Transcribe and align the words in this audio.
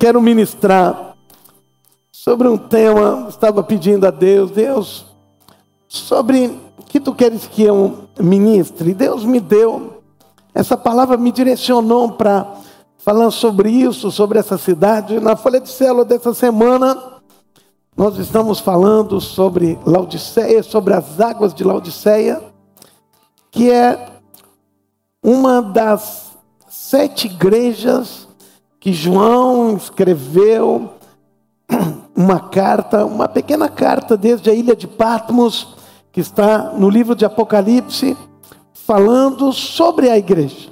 quero 0.00 0.22
ministrar 0.22 1.14
sobre 2.10 2.48
um 2.48 2.56
tema, 2.56 3.26
estava 3.28 3.62
pedindo 3.62 4.06
a 4.06 4.10
Deus, 4.10 4.50
Deus, 4.50 5.04
sobre 5.86 6.58
que 6.86 6.98
tu 6.98 7.14
queres 7.14 7.46
que 7.46 7.62
eu 7.62 8.08
ministre. 8.18 8.94
Deus 8.94 9.26
me 9.26 9.38
deu, 9.38 10.02
essa 10.54 10.74
palavra 10.74 11.18
me 11.18 11.30
direcionou 11.30 12.12
para 12.12 12.50
falar 12.96 13.30
sobre 13.30 13.70
isso, 13.70 14.10
sobre 14.10 14.38
essa 14.38 14.56
cidade. 14.56 15.20
Na 15.20 15.36
Folha 15.36 15.60
de 15.60 15.68
Célula 15.68 16.06
dessa 16.06 16.32
semana, 16.32 17.20
nós 17.94 18.16
estamos 18.16 18.58
falando 18.58 19.20
sobre 19.20 19.78
Laodiceia, 19.84 20.62
sobre 20.62 20.94
as 20.94 21.20
águas 21.20 21.52
de 21.52 21.62
Laodiceia, 21.62 22.42
que 23.50 23.70
é 23.70 24.08
uma 25.22 25.60
das 25.60 26.30
sete 26.70 27.26
igrejas 27.26 28.29
que 28.80 28.94
João 28.94 29.76
escreveu 29.76 30.94
uma 32.16 32.40
carta, 32.40 33.04
uma 33.04 33.28
pequena 33.28 33.68
carta 33.68 34.16
desde 34.16 34.48
a 34.48 34.54
ilha 34.54 34.74
de 34.74 34.88
Patmos, 34.88 35.76
que 36.10 36.20
está 36.20 36.72
no 36.72 36.88
livro 36.88 37.14
de 37.14 37.26
Apocalipse, 37.26 38.16
falando 38.72 39.52
sobre 39.52 40.08
a 40.08 40.16
igreja. 40.16 40.70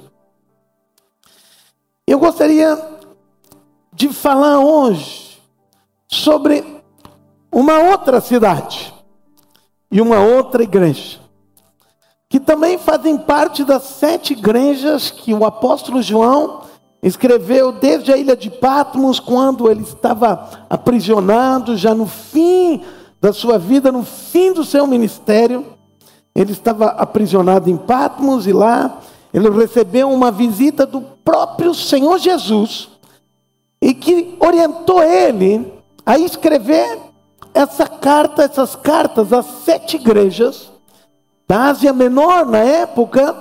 Eu 2.05 2.17
gostaria 2.17 2.77
de 3.93 4.09
falar 4.09 4.59
hoje 4.59 5.39
sobre 6.07 6.65
uma 7.51 7.77
outra 7.77 8.19
cidade 8.19 8.91
e 9.91 10.01
uma 10.01 10.19
outra 10.19 10.63
igreja, 10.63 11.19
que 12.27 12.39
também 12.39 12.77
fazem 12.79 13.17
parte 13.17 13.63
das 13.63 13.83
sete 13.83 14.33
igrejas 14.33 15.11
que 15.11 15.33
o 15.33 15.45
apóstolo 15.45 16.01
João 16.01 16.68
Escreveu 17.01 17.71
desde 17.71 18.11
a 18.11 18.17
ilha 18.17 18.35
de 18.35 18.49
Patmos, 18.49 19.19
quando 19.19 19.71
ele 19.71 19.83
estava 19.83 20.65
aprisionado, 20.69 21.77
já 21.77 21.95
no 21.95 22.05
fim 22.05 22.83
da 23.21 23.31
sua 23.31 23.57
vida, 23.57 23.91
no 23.91 24.03
fim 24.03 24.51
do 24.51 24.65
seu 24.65 24.85
ministério. 24.85 25.65
Ele 26.35 26.51
estava 26.51 26.87
aprisionado 26.87 27.69
em 27.69 27.77
Patmos 27.77 28.47
e 28.47 28.53
lá 28.53 28.99
ele 29.33 29.49
recebeu 29.49 30.09
uma 30.11 30.31
visita 30.31 30.85
do 30.85 31.01
próprio 31.01 31.73
Senhor 31.73 32.17
Jesus 32.17 32.89
e 33.81 33.93
que 33.93 34.35
orientou 34.39 35.01
ele 35.01 35.71
a 36.05 36.17
escrever 36.17 36.99
essa 37.53 37.87
carta, 37.87 38.43
essas 38.43 38.75
cartas 38.75 39.31
às 39.31 39.45
sete 39.63 39.95
igrejas 39.95 40.71
da 41.47 41.63
Ásia 41.63 41.93
Menor 41.93 42.45
na 42.45 42.59
época, 42.59 43.35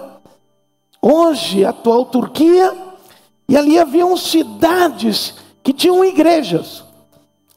hoje 1.02 1.64
atual 1.64 2.06
Turquia 2.06 2.87
e 3.48 3.56
ali 3.56 3.78
haviam 3.78 4.16
cidades 4.16 5.34
que 5.62 5.72
tinham 5.72 6.04
igrejas. 6.04 6.84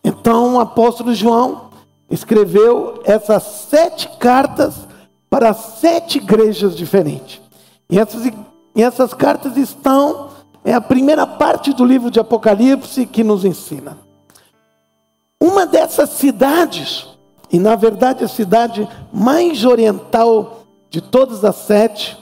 Então 0.03 0.56
o 0.56 0.59
apóstolo 0.59 1.14
João 1.14 1.70
escreveu 2.09 3.02
essas 3.03 3.44
sete 3.44 4.09
cartas 4.17 4.88
para 5.30 5.53
sete 5.53 6.17
igrejas 6.17 6.75
diferentes. 6.75 7.42
E 7.89 8.00
essas, 8.00 8.25
e 8.75 8.81
essas 8.81 9.14
cartas 9.14 9.58
estão, 9.58 10.30
é 10.64 10.73
a 10.73 10.81
primeira 10.81 11.28
parte 11.28 11.73
do 11.73 11.86
livro 11.86 12.09
de 12.09 12.20
Apocalipse 12.20 13.05
que 13.05 13.23
nos 13.23 13.44
ensina. 13.44 13.98
Uma 15.39 15.66
dessas 15.66 16.11
cidades, 16.11 17.08
e 17.52 17.59
na 17.59 17.76
verdade 17.76 18.23
a 18.23 18.28
cidade 18.28 18.88
mais 19.11 19.66
oriental 19.66 20.64
de 20.89 21.02
todas 21.02 21.44
as 21.44 21.55
sete, 21.55 22.17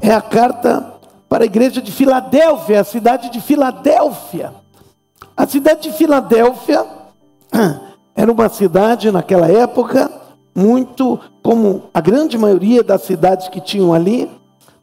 é 0.00 0.12
a 0.12 0.20
carta 0.22 0.91
para 1.32 1.44
a 1.44 1.46
igreja 1.46 1.80
de 1.80 1.90
Filadélfia, 1.90 2.82
a 2.82 2.84
cidade 2.84 3.30
de 3.30 3.40
Filadélfia. 3.40 4.52
A 5.34 5.46
cidade 5.46 5.88
de 5.88 5.92
Filadélfia 5.92 6.84
era 8.14 8.30
uma 8.30 8.50
cidade 8.50 9.10
naquela 9.10 9.48
época, 9.50 10.12
muito 10.54 11.18
como 11.42 11.84
a 11.94 12.02
grande 12.02 12.36
maioria 12.36 12.82
das 12.82 13.04
cidades 13.04 13.48
que 13.48 13.62
tinham 13.62 13.94
ali, 13.94 14.30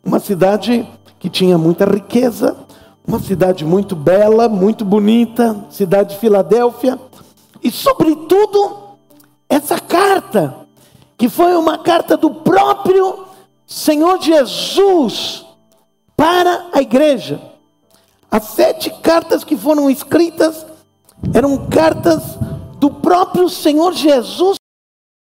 uma 0.03 0.19
cidade 0.19 0.89
que 1.19 1.29
tinha 1.29 1.55
muita 1.55 1.85
riqueza, 1.85 2.57
uma 3.07 3.19
cidade 3.19 3.63
muito 3.63 3.95
bela, 3.95 4.49
muito 4.49 4.83
bonita, 4.83 5.55
cidade 5.69 6.15
de 6.15 6.19
Filadélfia, 6.19 6.97
e 7.61 7.69
sobretudo 7.69 8.97
essa 9.47 9.79
carta, 9.79 10.65
que 11.15 11.29
foi 11.29 11.55
uma 11.55 11.77
carta 11.77 12.17
do 12.17 12.31
próprio 12.31 13.25
Senhor 13.67 14.19
Jesus 14.19 15.47
para 16.19 16.67
a 16.73 16.81
igreja. 16.81 17.41
As 18.29 18.43
sete 18.43 18.89
cartas 19.01 19.45
que 19.45 19.55
foram 19.55 19.89
escritas 19.89 20.65
eram 21.33 21.69
cartas 21.69 22.37
do 22.77 22.91
próprio 22.91 23.47
Senhor 23.47 23.93
Jesus. 23.93 24.57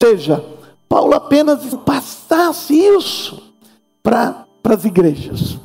Ou 0.02 0.10
seja, 0.10 0.44
Paulo 0.86 1.14
apenas 1.14 1.74
passasse 1.86 2.74
isso 2.74 3.54
para 4.02 4.46
as 4.62 4.84
igrejas. 4.84 5.58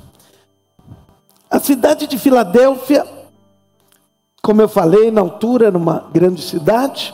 A 1.52 1.60
cidade 1.60 2.08
de 2.08 2.18
Filadélfia, 2.18 3.06
como 4.42 4.62
eu 4.62 4.70
falei, 4.70 5.12
na 5.12 5.20
altura 5.20 5.68
era 5.68 5.78
uma 5.78 6.10
grande 6.14 6.42
cidade, 6.42 7.14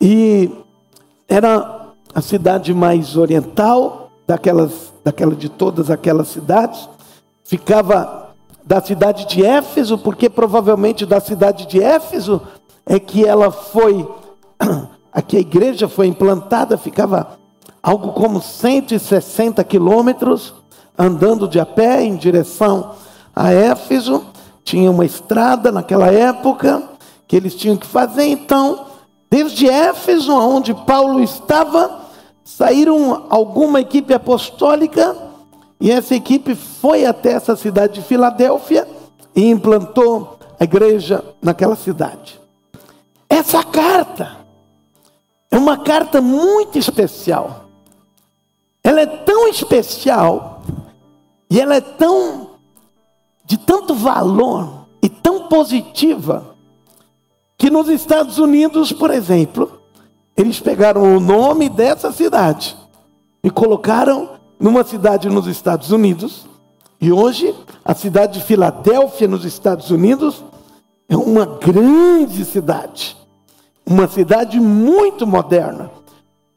e 0.00 0.50
era 1.28 1.92
a 2.14 2.22
cidade 2.22 2.72
mais 2.72 3.18
oriental 3.18 4.10
daquelas 4.26 4.93
daquela 5.04 5.36
de 5.36 5.50
todas 5.50 5.90
aquelas 5.90 6.28
cidades, 6.28 6.88
ficava 7.44 8.34
da 8.64 8.80
cidade 8.80 9.26
de 9.26 9.44
Éfeso, 9.44 9.98
porque 9.98 10.30
provavelmente 10.30 11.04
da 11.04 11.20
cidade 11.20 11.66
de 11.66 11.82
Éfeso 11.82 12.40
é 12.86 12.98
que 12.98 13.24
ela 13.24 13.50
foi, 13.50 14.08
aqui 15.12 15.36
a 15.36 15.40
igreja 15.40 15.86
foi 15.86 16.06
implantada, 16.06 16.78
ficava 16.78 17.38
algo 17.82 18.12
como 18.12 18.40
160 18.40 19.62
quilômetros, 19.64 20.54
andando 20.96 21.46
de 21.46 21.60
a 21.60 21.66
pé 21.66 22.02
em 22.02 22.16
direção 22.16 22.92
a 23.36 23.52
Éfeso, 23.52 24.24
tinha 24.62 24.90
uma 24.90 25.04
estrada 25.04 25.70
naquela 25.70 26.10
época 26.10 26.82
que 27.28 27.36
eles 27.36 27.54
tinham 27.54 27.76
que 27.76 27.86
fazer, 27.86 28.24
então, 28.24 28.86
desde 29.30 29.68
Éfeso, 29.68 30.32
onde 30.32 30.72
Paulo 30.72 31.20
estava, 31.20 32.03
saíram 32.44 33.26
alguma 33.30 33.80
equipe 33.80 34.12
apostólica 34.12 35.16
e 35.80 35.90
essa 35.90 36.14
equipe 36.14 36.54
foi 36.54 37.06
até 37.06 37.32
essa 37.32 37.56
cidade 37.56 37.94
de 37.94 38.02
Filadélfia 38.02 38.86
e 39.34 39.48
implantou 39.48 40.38
a 40.60 40.64
igreja 40.64 41.24
naquela 41.42 41.74
cidade. 41.74 42.40
Essa 43.28 43.64
carta 43.64 44.36
é 45.50 45.56
uma 45.56 45.78
carta 45.78 46.20
muito 46.20 46.78
especial. 46.78 47.64
Ela 48.82 49.00
é 49.00 49.06
tão 49.06 49.48
especial 49.48 50.62
e 51.50 51.58
ela 51.58 51.76
é 51.76 51.80
tão 51.80 52.50
de 53.44 53.56
tanto 53.58 53.94
valor 53.94 54.86
e 55.02 55.08
tão 55.08 55.48
positiva 55.48 56.54
que 57.56 57.70
nos 57.70 57.88
Estados 57.88 58.38
Unidos, 58.38 58.92
por 58.92 59.10
exemplo, 59.10 59.80
eles 60.36 60.58
pegaram 60.60 61.16
o 61.16 61.20
nome 61.20 61.68
dessa 61.68 62.10
cidade 62.12 62.76
e 63.42 63.50
colocaram 63.50 64.30
numa 64.58 64.82
cidade 64.82 65.28
nos 65.28 65.46
Estados 65.46 65.90
Unidos. 65.90 66.46
E 67.00 67.12
hoje, 67.12 67.54
a 67.84 67.94
cidade 67.94 68.40
de 68.40 68.44
Filadélfia, 68.44 69.28
nos 69.28 69.44
Estados 69.44 69.90
Unidos, 69.90 70.42
é 71.08 71.16
uma 71.16 71.44
grande 71.44 72.44
cidade. 72.44 73.16
Uma 73.86 74.08
cidade 74.08 74.58
muito 74.58 75.26
moderna. 75.26 75.90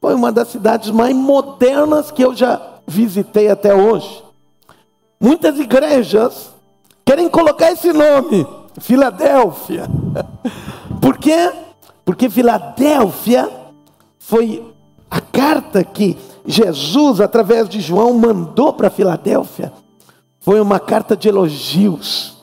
Foi 0.01 0.15
uma 0.15 0.31
das 0.31 0.47
cidades 0.47 0.89
mais 0.89 1.15
modernas 1.15 2.09
que 2.09 2.23
eu 2.23 2.33
já 2.33 2.79
visitei 2.87 3.49
até 3.49 3.75
hoje. 3.75 4.23
Muitas 5.19 5.59
igrejas 5.59 6.51
querem 7.03 7.27
colocar 7.27 7.71
esse 7.71 7.91
nome, 7.91 8.47
Filadélfia. 8.79 9.87
Por 11.01 11.17
quê? 11.17 11.51
Porque 12.05 12.29
Filadélfia 12.29 13.66
foi 14.27 14.61
a 15.09 15.21
carta 15.21 15.85
que 15.85 16.17
Jesus, 16.45 17.21
através 17.21 17.69
de 17.69 17.79
João, 17.79 18.11
mandou 18.15 18.73
para 18.73 18.89
Filadélfia. 18.89 19.71
Foi 20.41 20.59
uma 20.59 20.81
carta 20.81 21.15
de 21.15 21.29
elogios, 21.29 22.35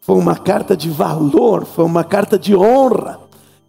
foi 0.00 0.14
uma 0.14 0.36
carta 0.36 0.76
de 0.76 0.88
valor, 0.88 1.64
foi 1.64 1.84
uma 1.84 2.04
carta 2.04 2.38
de 2.38 2.54
honra. 2.54 3.18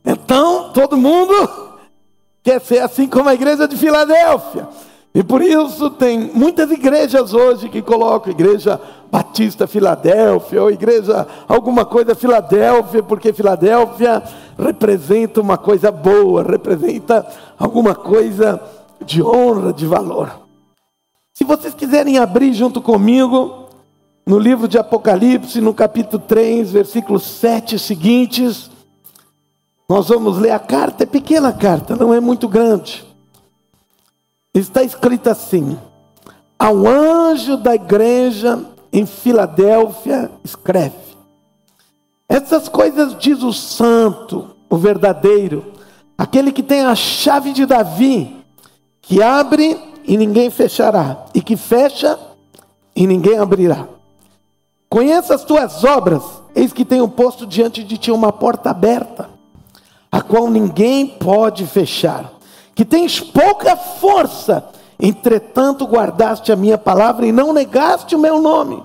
Então, 0.06 0.74
todo 0.74 0.96
mundo 0.96 1.34
quer 2.44 2.62
ser 2.62 2.84
assim 2.84 3.08
como 3.08 3.30
a 3.30 3.34
igreja 3.34 3.68
de 3.68 3.76
Filadélfia. 3.76 4.70
E 5.16 5.24
por 5.24 5.42
isso 5.42 5.90
tem 5.92 6.30
muitas 6.34 6.70
igrejas 6.70 7.34
hoje 7.34 7.70
que 7.70 7.82
colocam 7.82 8.34
igreja 8.34 8.82
Batista 9.10 9.66
Filadélfia, 9.66 10.62
ou 10.62 10.70
igreja 10.70 11.26
alguma 11.48 11.86
coisa 11.86 12.14
Filadélfia, 12.14 13.02
porque 13.02 13.32
Filadélfia 13.32 14.22
representa 14.60 15.40
uma 15.40 15.58
coisa 15.58 15.90
boa, 15.90 16.44
representa 16.44 17.26
alguma 17.58 17.96
coisa 17.96 18.62
de 19.06 19.24
honra, 19.24 19.72
de 19.72 19.86
valor. 19.86 20.38
Se 21.34 21.46
vocês 21.46 21.74
quiserem 21.74 22.18
abrir 22.18 22.54
junto 22.54 22.82
comigo 22.82 23.70
no 24.28 24.38
livro 24.38 24.68
de 24.68 24.78
Apocalipse, 24.78 25.62
no 25.62 25.74
capítulo 25.74 26.22
3, 26.28 26.72
versículos 26.72 27.24
7 27.24 27.80
seguintes. 27.80 28.70
Nós 29.88 30.10
vamos 30.10 30.40
ler 30.40 30.52
a 30.52 30.60
carta, 30.60 31.04
é 31.04 31.06
pequena 31.06 31.54
carta, 31.54 31.96
não 31.96 32.14
é 32.14 32.20
muito 32.20 32.50
grande. 32.50 33.15
Está 34.56 34.84
escrito 34.84 35.30
assim: 35.30 35.78
Ao 36.58 36.88
anjo 36.88 37.58
da 37.58 37.76
igreja 37.76 38.64
em 38.92 39.06
Filadélfia, 39.06 40.32
escreve: 40.46 40.96
Essas 42.30 42.70
coisas 42.70 43.18
diz 43.20 43.44
o 43.44 43.52
santo, 43.52 44.56
o 44.70 44.78
verdadeiro, 44.78 45.74
aquele 46.18 46.54
que 46.54 46.64
tem 46.64 46.86
a 46.86 46.96
chave 46.96 47.52
de 47.52 47.66
Davi, 47.66 48.34
que 49.02 49.22
abre 49.22 49.78
e 50.06 50.16
ninguém 50.16 50.50
fechará, 50.50 51.26
e 51.34 51.42
que 51.42 51.58
fecha 51.58 52.18
e 52.96 53.06
ninguém 53.06 53.38
abrirá. 53.38 53.90
Conheça 54.88 55.36
as 55.36 55.44
tuas 55.44 55.84
obras, 55.84 56.24
eis 56.56 56.72
que 56.72 56.86
tenho 56.86 57.10
posto 57.10 57.46
diante 57.46 57.84
de 57.84 57.98
ti 57.98 58.10
uma 58.10 58.32
porta 58.32 58.70
aberta, 58.70 59.30
a 60.10 60.22
qual 60.22 60.50
ninguém 60.50 61.08
pode 61.08 61.68
fechar. 61.68 62.35
Que 62.76 62.86
tens 62.86 63.20
pouca 63.20 63.76
força, 63.76 64.70
entretanto 65.00 65.86
guardaste 65.86 66.52
a 66.52 66.56
minha 66.56 66.78
palavra 66.78 67.26
e 67.26 67.32
não 67.32 67.54
negaste 67.54 68.16
o 68.16 68.20
meu 68.20 68.42
nome. 68.42 68.84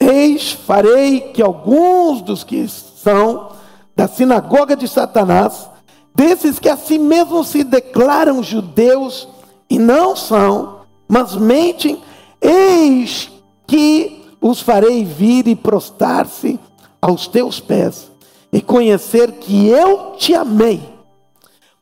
Eis, 0.00 0.52
farei 0.52 1.20
que 1.32 1.42
alguns 1.42 2.22
dos 2.22 2.42
que 2.42 2.66
são 2.68 3.50
da 3.94 4.08
sinagoga 4.08 4.74
de 4.74 4.88
Satanás, 4.88 5.68
desses 6.14 6.58
que 6.58 6.68
a 6.68 6.76
si 6.76 6.98
mesmos 6.98 7.48
se 7.48 7.62
declaram 7.62 8.42
judeus 8.42 9.28
e 9.68 9.78
não 9.78 10.16
são, 10.16 10.80
mas 11.08 11.34
mentem, 11.34 12.02
eis 12.40 13.30
que 13.66 14.28
os 14.40 14.60
farei 14.60 15.04
vir 15.04 15.46
e 15.46 15.54
prostrar-se 15.54 16.58
aos 17.00 17.26
teus 17.26 17.60
pés 17.60 18.10
e 18.52 18.60
conhecer 18.60 19.32
que 19.32 19.68
eu 19.68 20.14
te 20.18 20.34
amei, 20.34 20.82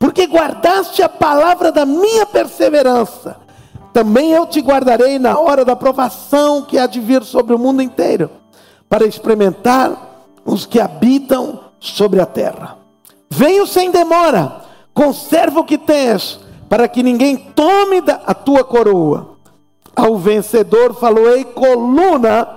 porque 0.01 0.27
guardaste 0.27 1.03
a 1.03 1.11
palavra 1.11 1.71
da 1.71 1.85
minha 1.85 2.25
perseverança. 2.25 3.37
Também 3.93 4.33
eu 4.33 4.47
te 4.47 4.61
guardarei 4.61 5.19
na 5.19 5.39
hora 5.39 5.63
da 5.63 5.77
provação 5.77 6.63
que 6.63 6.79
há 6.79 6.87
de 6.87 6.99
vir 6.99 7.23
sobre 7.23 7.55
o 7.55 7.59
mundo 7.59 7.83
inteiro, 7.83 8.31
para 8.89 9.07
experimentar 9.07 10.25
os 10.43 10.65
que 10.65 10.81
habitam 10.81 11.61
sobre 11.79 12.19
a 12.19 12.25
terra. 12.25 12.79
Venho 13.29 13.67
sem 13.67 13.91
demora, 13.91 14.63
conserva 14.95 15.61
o 15.61 15.65
que 15.65 15.77
tens, 15.77 16.41
para 16.67 16.89
que 16.89 17.03
ninguém 17.03 17.37
tome 17.37 18.03
a 18.27 18.33
tua 18.33 18.65
coroa. 18.65 19.37
Ao 19.95 20.17
vencedor 20.17 20.95
falou-ei 20.95 21.45
coluna. 21.45 22.49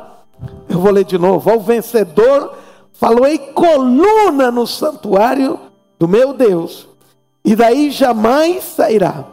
Eu 0.70 0.80
vou 0.80 0.92
ler 0.92 1.04
de 1.04 1.18
novo. 1.18 1.50
Ao 1.50 1.60
vencedor 1.60 2.54
falou-ei 2.94 3.38
coluna 3.38 4.50
no 4.50 4.66
santuário 4.66 5.60
do 6.00 6.08
meu 6.08 6.32
Deus. 6.34 6.93
E 7.44 7.56
daí 7.56 7.92
jamais 7.92 8.64
sairá. 8.64 9.26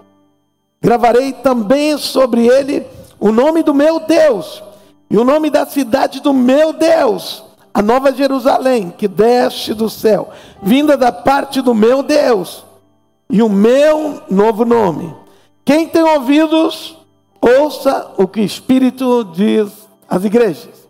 Gravarei 0.81 1.33
também 1.33 1.97
sobre 1.99 2.47
ele 2.47 2.87
o 3.19 3.31
nome 3.31 3.63
do 3.63 3.75
meu 3.75 4.01
Deus 4.01 4.63
e 5.11 5.19
o 5.19 5.25
nome 5.25 5.51
da 5.51 5.67
cidade 5.67 6.21
do 6.21 6.33
meu 6.33 6.73
Deus, 6.73 7.45
a 7.75 7.83
nova 7.83 8.13
Jerusalém, 8.13 8.95
que 8.97 9.09
desce 9.09 9.75
do 9.75 9.91
céu, 9.91 10.31
vinda 10.63 10.97
da 10.97 11.11
parte 11.11 11.61
do 11.61 11.75
meu 11.75 12.03
Deus, 12.03 12.65
e 13.29 13.43
o 13.43 13.49
meu 13.49 14.23
novo 14.31 14.65
nome. 14.65 15.15
Quem 15.65 15.89
tem 15.89 16.03
ouvidos, 16.03 16.97
Ouça 17.41 18.13
o 18.19 18.29
que 18.29 18.41
o 18.41 18.45
Espírito 18.45 19.25
diz 19.25 19.73
às 20.09 20.25
igrejas. 20.25 20.89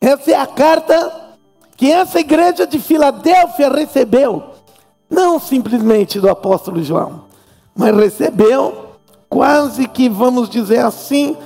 Essa 0.00 0.30
é 0.30 0.34
a 0.34 0.46
carta 0.46 1.36
que 1.76 1.90
essa 1.90 2.18
igreja 2.18 2.66
de 2.66 2.78
Filadélfia 2.78 3.68
recebeu, 3.68 4.53
não 5.08 5.38
simplesmente 5.38 6.20
do 6.20 6.28
apóstolo 6.28 6.82
João, 6.82 7.24
mas 7.74 7.96
recebeu 7.96 8.84
quase 9.28 9.88
que, 9.88 10.08
vamos 10.08 10.48
dizer 10.48 10.84
assim, 10.84 11.36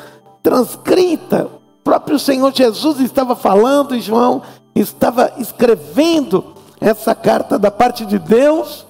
transcrita. 0.43 1.47
O 1.47 1.83
próprio 1.85 2.19
Senhor 2.19 2.53
Jesus 2.55 3.01
estava 3.01 3.35
falando 3.35 3.97
e 3.97 4.01
João 4.01 4.43
estava 4.75 5.33
escrevendo 5.39 6.55
essa 6.81 7.15
carta 7.15 7.59
da 7.59 7.71
parte 7.71 8.05
de 8.05 8.19
Deus 8.19 8.87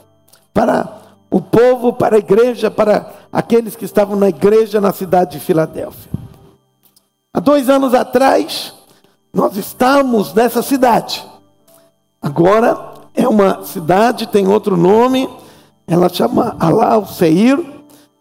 para 0.52 0.98
o 1.30 1.40
povo, 1.40 1.92
para 1.92 2.16
a 2.16 2.18
igreja, 2.18 2.70
para 2.70 3.12
aqueles 3.32 3.76
que 3.76 3.84
estavam 3.84 4.16
na 4.16 4.28
igreja 4.28 4.80
na 4.80 4.92
cidade 4.92 5.32
de 5.32 5.40
Filadélfia. 5.40 6.10
Há 7.32 7.40
dois 7.40 7.68
anos 7.68 7.94
atrás, 7.94 8.74
nós 9.32 9.56
estávamos 9.56 10.34
nessa 10.34 10.62
cidade. 10.62 11.24
Agora 12.20 12.97
é 13.18 13.26
uma 13.26 13.64
cidade, 13.64 14.28
tem 14.28 14.46
outro 14.46 14.76
nome, 14.76 15.28
ela 15.88 16.08
chama 16.08 16.56
Alá 16.60 17.04
Seir, 17.04 17.58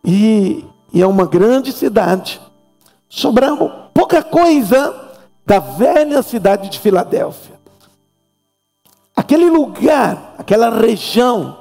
e, 0.04 0.66
e 0.92 1.02
é 1.04 1.06
uma 1.06 1.28
grande 1.28 1.72
cidade. 1.72 2.42
Sobrou 3.08 3.72
pouca 3.94 4.24
coisa 4.24 4.96
da 5.46 5.60
velha 5.60 6.24
cidade 6.24 6.70
de 6.70 6.80
Filadélfia. 6.80 7.60
Aquele 9.16 9.52
lugar, 9.52 10.34
aquela 10.36 10.70
região, 10.72 11.60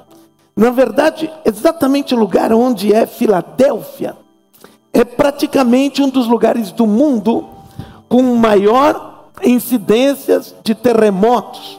na 0.57 0.71
verdade, 0.71 1.31
exatamente 1.45 2.15
o 2.15 2.19
lugar 2.19 2.55
onde 2.55 2.91
é 2.95 3.05
Filadélfia 3.05 4.17
é 4.95 5.05
praticamente 5.05 6.01
um 6.03 6.09
dos 6.09 6.27
lugares 6.27 6.73
do 6.73 6.87
mundo 6.87 7.47
com 8.09 8.23
maior 8.37 9.29
incidências 9.45 10.55
de 10.65 10.75
terremotos. 10.75 11.79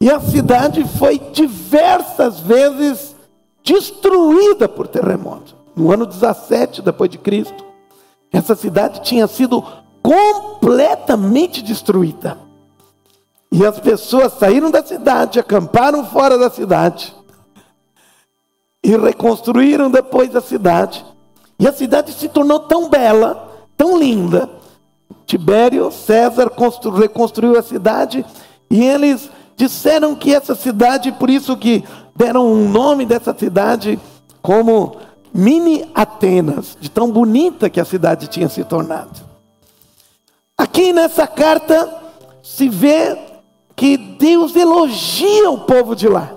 E 0.00 0.10
a 0.10 0.20
cidade 0.20 0.84
foi 0.98 1.18
diversas 1.18 2.40
vezes 2.40 3.16
destruída 3.64 4.68
por 4.68 4.86
terremotos. 4.86 5.54
No 5.74 5.92
ano 5.92 6.06
17 6.06 6.82
depois 6.82 7.10
de 7.10 7.18
Cristo, 7.18 7.64
essa 8.32 8.54
cidade 8.54 9.02
tinha 9.02 9.26
sido 9.26 9.64
completamente 10.02 11.62
destruída. 11.62 12.38
E 13.50 13.64
as 13.64 13.78
pessoas 13.80 14.34
saíram 14.34 14.70
da 14.70 14.84
cidade, 14.84 15.38
acamparam 15.38 16.04
fora 16.04 16.36
da 16.38 16.50
cidade 16.50 17.14
e 18.82 18.96
reconstruíram 18.96 19.90
depois 19.90 20.34
a 20.36 20.40
cidade. 20.40 21.04
E 21.58 21.66
a 21.66 21.72
cidade 21.72 22.12
se 22.12 22.28
tornou 22.28 22.60
tão 22.60 22.88
bela, 22.88 23.50
tão 23.76 23.98
linda. 23.98 24.48
Tibério 25.24 25.90
César 25.90 26.52
reconstruiu 26.96 27.58
a 27.58 27.62
cidade 27.62 28.24
e 28.70 28.84
eles 28.84 29.28
disseram 29.56 30.14
que 30.14 30.34
essa 30.34 30.54
cidade, 30.54 31.10
por 31.12 31.30
isso 31.30 31.56
que 31.56 31.82
deram 32.14 32.46
um 32.46 32.68
nome 32.68 33.06
dessa 33.06 33.34
cidade 33.36 33.98
como 34.42 34.96
Mini 35.32 35.90
Atenas, 35.94 36.76
de 36.80 36.90
tão 36.90 37.10
bonita 37.10 37.68
que 37.68 37.80
a 37.80 37.84
cidade 37.84 38.28
tinha 38.28 38.48
se 38.48 38.62
tornado. 38.62 39.20
Aqui 40.56 40.92
nessa 40.92 41.26
carta 41.26 41.92
se 42.42 42.68
vê 42.68 43.18
que 43.74 43.96
Deus 43.96 44.54
elogia 44.54 45.50
o 45.50 45.58
povo 45.58 45.96
de 45.96 46.08
lá. 46.08 46.32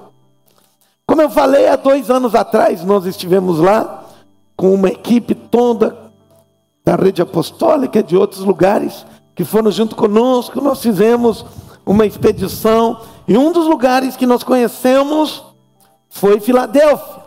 Como 1.06 1.22
eu 1.22 1.30
falei 1.30 1.68
há 1.68 1.76
dois 1.76 2.10
anos 2.10 2.36
atrás, 2.36 2.84
nós 2.84 3.06
estivemos 3.06 3.60
lá 3.60 4.06
com 4.56 4.74
uma 4.74 4.90
equipe 4.90 5.34
toda 5.34 6.12
da 6.84 6.96
rede 6.96 7.22
apostólica 7.22 8.04
de 8.04 8.18
outros 8.18 8.42
lugares 8.42 9.06
que 9.34 9.44
foram 9.46 9.72
junto 9.72 9.96
conosco. 9.96 10.60
Nós 10.60 10.82
fizemos 10.82 11.46
uma 11.90 12.06
expedição 12.06 13.02
e 13.28 13.36
um 13.36 13.52
dos 13.52 13.66
lugares 13.66 14.16
que 14.16 14.28
nós 14.28 14.44
conhecemos 14.44 15.44
foi 16.08 16.40
Filadélfia. 16.40 17.24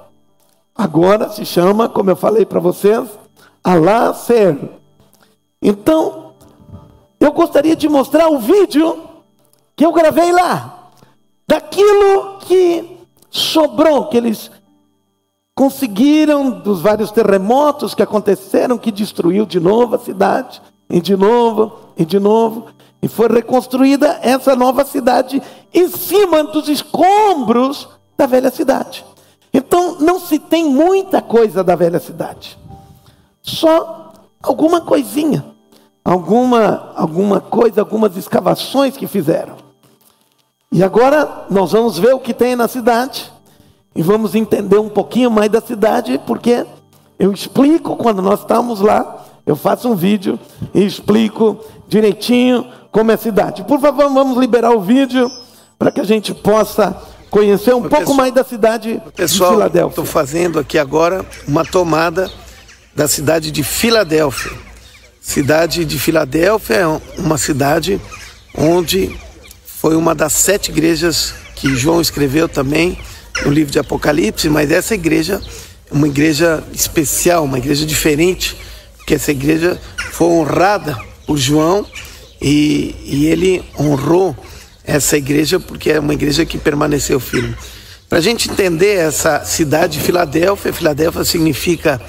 Agora 0.72 1.28
se 1.30 1.44
chama, 1.44 1.88
como 1.88 2.10
eu 2.10 2.14
falei 2.14 2.46
para 2.46 2.60
vocês, 2.60 3.08
Alacer. 3.64 4.56
Então, 5.60 6.34
eu 7.18 7.32
gostaria 7.32 7.74
de 7.74 7.88
mostrar 7.88 8.28
o 8.28 8.38
vídeo 8.38 9.02
que 9.74 9.84
eu 9.84 9.92
gravei 9.92 10.30
lá, 10.30 10.90
daquilo 11.44 12.38
que 12.42 13.00
sobrou, 13.30 14.06
que 14.06 14.16
eles 14.16 14.48
conseguiram 15.56 16.50
dos 16.60 16.80
vários 16.80 17.10
terremotos 17.10 17.96
que 17.96 18.02
aconteceram, 18.02 18.78
que 18.78 18.92
destruiu 18.92 19.44
de 19.44 19.58
novo 19.58 19.96
a 19.96 19.98
cidade, 19.98 20.62
e 20.88 21.00
de 21.00 21.16
novo, 21.16 21.72
e 21.96 22.04
de 22.04 22.20
novo, 22.20 22.66
e 23.02 23.08
foi 23.08 23.26
reconstruída 23.28 24.20
essa 24.22 24.54
nova 24.54 24.84
cidade 24.84 25.42
em 25.74 25.88
cima 25.88 26.44
dos 26.44 26.68
escombros 26.68 27.88
da 28.16 28.26
velha 28.26 28.50
cidade. 28.50 29.04
Então 29.52 29.96
não 29.98 30.20
se 30.20 30.38
tem 30.38 30.64
muita 30.64 31.20
coisa 31.20 31.64
da 31.64 31.74
velha 31.74 31.98
cidade. 31.98 32.56
Só 33.42 34.12
alguma 34.40 34.80
coisinha, 34.80 35.44
alguma 36.04 36.92
alguma 36.94 37.40
coisa, 37.40 37.80
algumas 37.80 38.16
escavações 38.16 38.96
que 38.96 39.08
fizeram. 39.08 39.56
E 40.70 40.82
agora 40.82 41.46
nós 41.50 41.72
vamos 41.72 41.98
ver 41.98 42.14
o 42.14 42.20
que 42.20 42.32
tem 42.32 42.54
na 42.54 42.68
cidade 42.68 43.30
e 43.94 44.02
vamos 44.02 44.34
entender 44.34 44.78
um 44.78 44.88
pouquinho 44.88 45.30
mais 45.30 45.50
da 45.50 45.60
cidade, 45.60 46.20
porque 46.24 46.64
eu 47.18 47.32
explico 47.32 47.96
quando 47.96 48.22
nós 48.22 48.40
estamos 48.40 48.80
lá, 48.80 49.24
eu 49.44 49.56
faço 49.56 49.88
um 49.88 49.94
vídeo 49.94 50.38
e 50.72 50.82
explico 50.84 51.58
direitinho 51.88 52.64
como 52.92 53.10
é 53.10 53.14
a 53.14 53.18
cidade. 53.18 53.64
Por 53.64 53.80
favor, 53.80 54.12
vamos 54.12 54.38
liberar 54.38 54.70
o 54.70 54.80
vídeo 54.80 55.28
para 55.78 55.90
que 55.90 56.00
a 56.00 56.04
gente 56.04 56.34
possa 56.34 56.94
conhecer 57.30 57.74
um 57.74 57.80
pouco 57.80 57.96
pessoal, 57.96 58.16
mais 58.16 58.34
da 58.34 58.44
cidade 58.44 59.02
pessoal, 59.16 59.52
de 59.52 59.56
Filadélfia. 59.56 59.88
Estou 59.88 60.04
fazendo 60.04 60.58
aqui 60.58 60.78
agora 60.78 61.24
uma 61.48 61.64
tomada 61.64 62.30
da 62.94 63.08
cidade 63.08 63.50
de 63.50 63.64
Filadélfia. 63.64 64.52
Cidade 65.20 65.86
de 65.86 65.98
Filadélfia 65.98 66.76
é 66.76 66.86
uma 67.18 67.38
cidade 67.38 67.98
onde 68.54 69.18
foi 69.64 69.96
uma 69.96 70.14
das 70.14 70.34
sete 70.34 70.70
igrejas 70.70 71.34
que 71.56 71.74
João 71.74 72.00
escreveu 72.00 72.46
também 72.48 72.98
no 73.42 73.50
livro 73.50 73.72
de 73.72 73.78
Apocalipse, 73.78 74.50
mas 74.50 74.70
essa 74.70 74.94
igreja 74.94 75.40
é 75.90 75.94
uma 75.94 76.06
igreja 76.06 76.62
especial, 76.74 77.44
uma 77.44 77.56
igreja 77.56 77.86
diferente, 77.86 78.56
porque 78.98 79.14
essa 79.14 79.30
igreja 79.30 79.80
foi 80.10 80.26
honrada 80.26 80.98
por 81.26 81.38
João 81.38 81.86
e, 82.42 82.94
e 83.04 83.26
ele 83.26 83.64
honrou 83.78 84.36
essa 84.84 85.16
igreja 85.16 85.60
porque 85.60 85.92
é 85.92 86.00
uma 86.00 86.12
igreja 86.12 86.44
que 86.44 86.58
permaneceu 86.58 87.20
firme. 87.20 87.56
Para 88.08 88.18
a 88.18 88.22
gente 88.22 88.50
entender 88.50 88.96
essa 88.96 89.44
cidade 89.44 89.98
de 89.98 90.04
Filadélfia, 90.04 90.72
Filadélfia 90.72 91.24
significa 91.24 92.00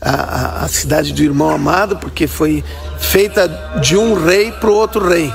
a, 0.00 0.10
a, 0.10 0.64
a 0.64 0.68
cidade 0.68 1.12
do 1.12 1.22
irmão 1.22 1.50
amado, 1.50 1.98
porque 1.98 2.26
foi 2.26 2.64
feita 2.98 3.46
de 3.80 3.96
um 3.96 4.14
rei 4.14 4.50
para 4.50 4.70
o 4.70 4.74
outro 4.74 5.06
rei. 5.06 5.32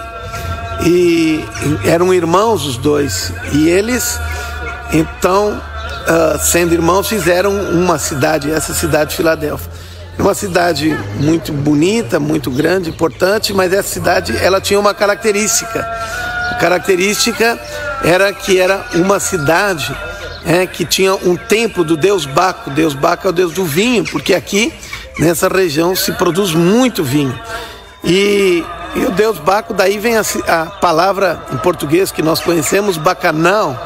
E 0.85 1.39
eram 1.85 2.13
irmãos 2.13 2.65
os 2.65 2.77
dois. 2.77 3.31
E 3.53 3.69
eles, 3.69 4.19
então, 4.91 5.53
uh, 5.53 6.39
sendo 6.39 6.73
irmãos, 6.73 7.07
fizeram 7.07 7.51
uma 7.71 7.97
cidade, 7.97 8.51
essa 8.51 8.73
cidade 8.73 9.11
de 9.11 9.15
Filadélfia. 9.15 9.71
É 10.17 10.21
uma 10.21 10.33
cidade 10.33 10.97
muito 11.19 11.53
bonita, 11.53 12.19
muito 12.19 12.49
grande, 12.49 12.89
importante, 12.89 13.53
mas 13.53 13.71
essa 13.71 13.87
cidade 13.87 14.35
ela 14.37 14.59
tinha 14.59 14.79
uma 14.79 14.93
característica. 14.93 15.79
A 16.51 16.55
característica 16.55 17.59
era 18.03 18.33
que 18.33 18.59
era 18.59 18.83
uma 18.95 19.19
cidade 19.19 19.95
é, 20.43 20.65
que 20.65 20.85
tinha 20.85 21.13
um 21.13 21.35
templo 21.35 21.83
do 21.83 21.95
deus 21.95 22.25
Baco. 22.25 22.71
Deus 22.71 22.93
Baco 22.95 23.27
é 23.27 23.29
o 23.29 23.33
deus 23.33 23.53
do 23.53 23.63
vinho, 23.63 24.03
porque 24.05 24.33
aqui 24.33 24.73
nessa 25.19 25.47
região 25.47 25.95
se 25.95 26.11
produz 26.13 26.53
muito 26.53 27.03
vinho. 27.03 27.37
E, 28.03 28.63
e 28.95 29.05
o 29.05 29.11
deus 29.11 29.37
Baco, 29.37 29.73
daí 29.73 29.99
vem 29.99 30.17
a, 30.17 30.23
a 30.47 30.65
palavra 30.65 31.39
em 31.53 31.57
português 31.57 32.11
que 32.11 32.23
nós 32.23 32.39
conhecemos, 32.39 32.97
bacanal, 32.97 33.77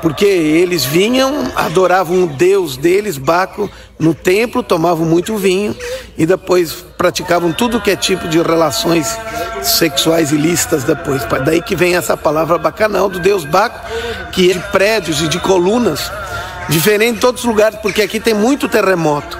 porque 0.00 0.24
eles 0.24 0.84
vinham, 0.84 1.50
adoravam 1.56 2.24
o 2.24 2.26
deus 2.26 2.76
deles, 2.76 3.18
Baco, 3.18 3.70
no 3.98 4.14
templo, 4.14 4.62
tomavam 4.62 5.04
muito 5.04 5.36
vinho 5.36 5.76
e 6.16 6.24
depois 6.24 6.84
praticavam 6.96 7.52
tudo 7.52 7.80
que 7.80 7.90
é 7.90 7.96
tipo 7.96 8.28
de 8.28 8.40
relações 8.40 9.18
sexuais 9.62 10.30
ilícitas 10.30 10.84
depois. 10.84 11.22
Daí 11.44 11.60
que 11.60 11.74
vem 11.74 11.96
essa 11.96 12.16
palavra 12.16 12.58
bacanal 12.58 13.08
do 13.08 13.18
deus 13.18 13.44
Baco, 13.44 13.78
que 14.32 14.50
é 14.50 14.54
de 14.54 14.60
prédios 14.70 15.20
e 15.20 15.28
de 15.28 15.38
colunas, 15.40 16.10
diferente 16.68 17.14
de 17.14 17.20
todos 17.20 17.42
os 17.42 17.48
lugares, 17.48 17.78
porque 17.80 18.02
aqui 18.02 18.20
tem 18.20 18.34
muito 18.34 18.68
terremoto. 18.68 19.38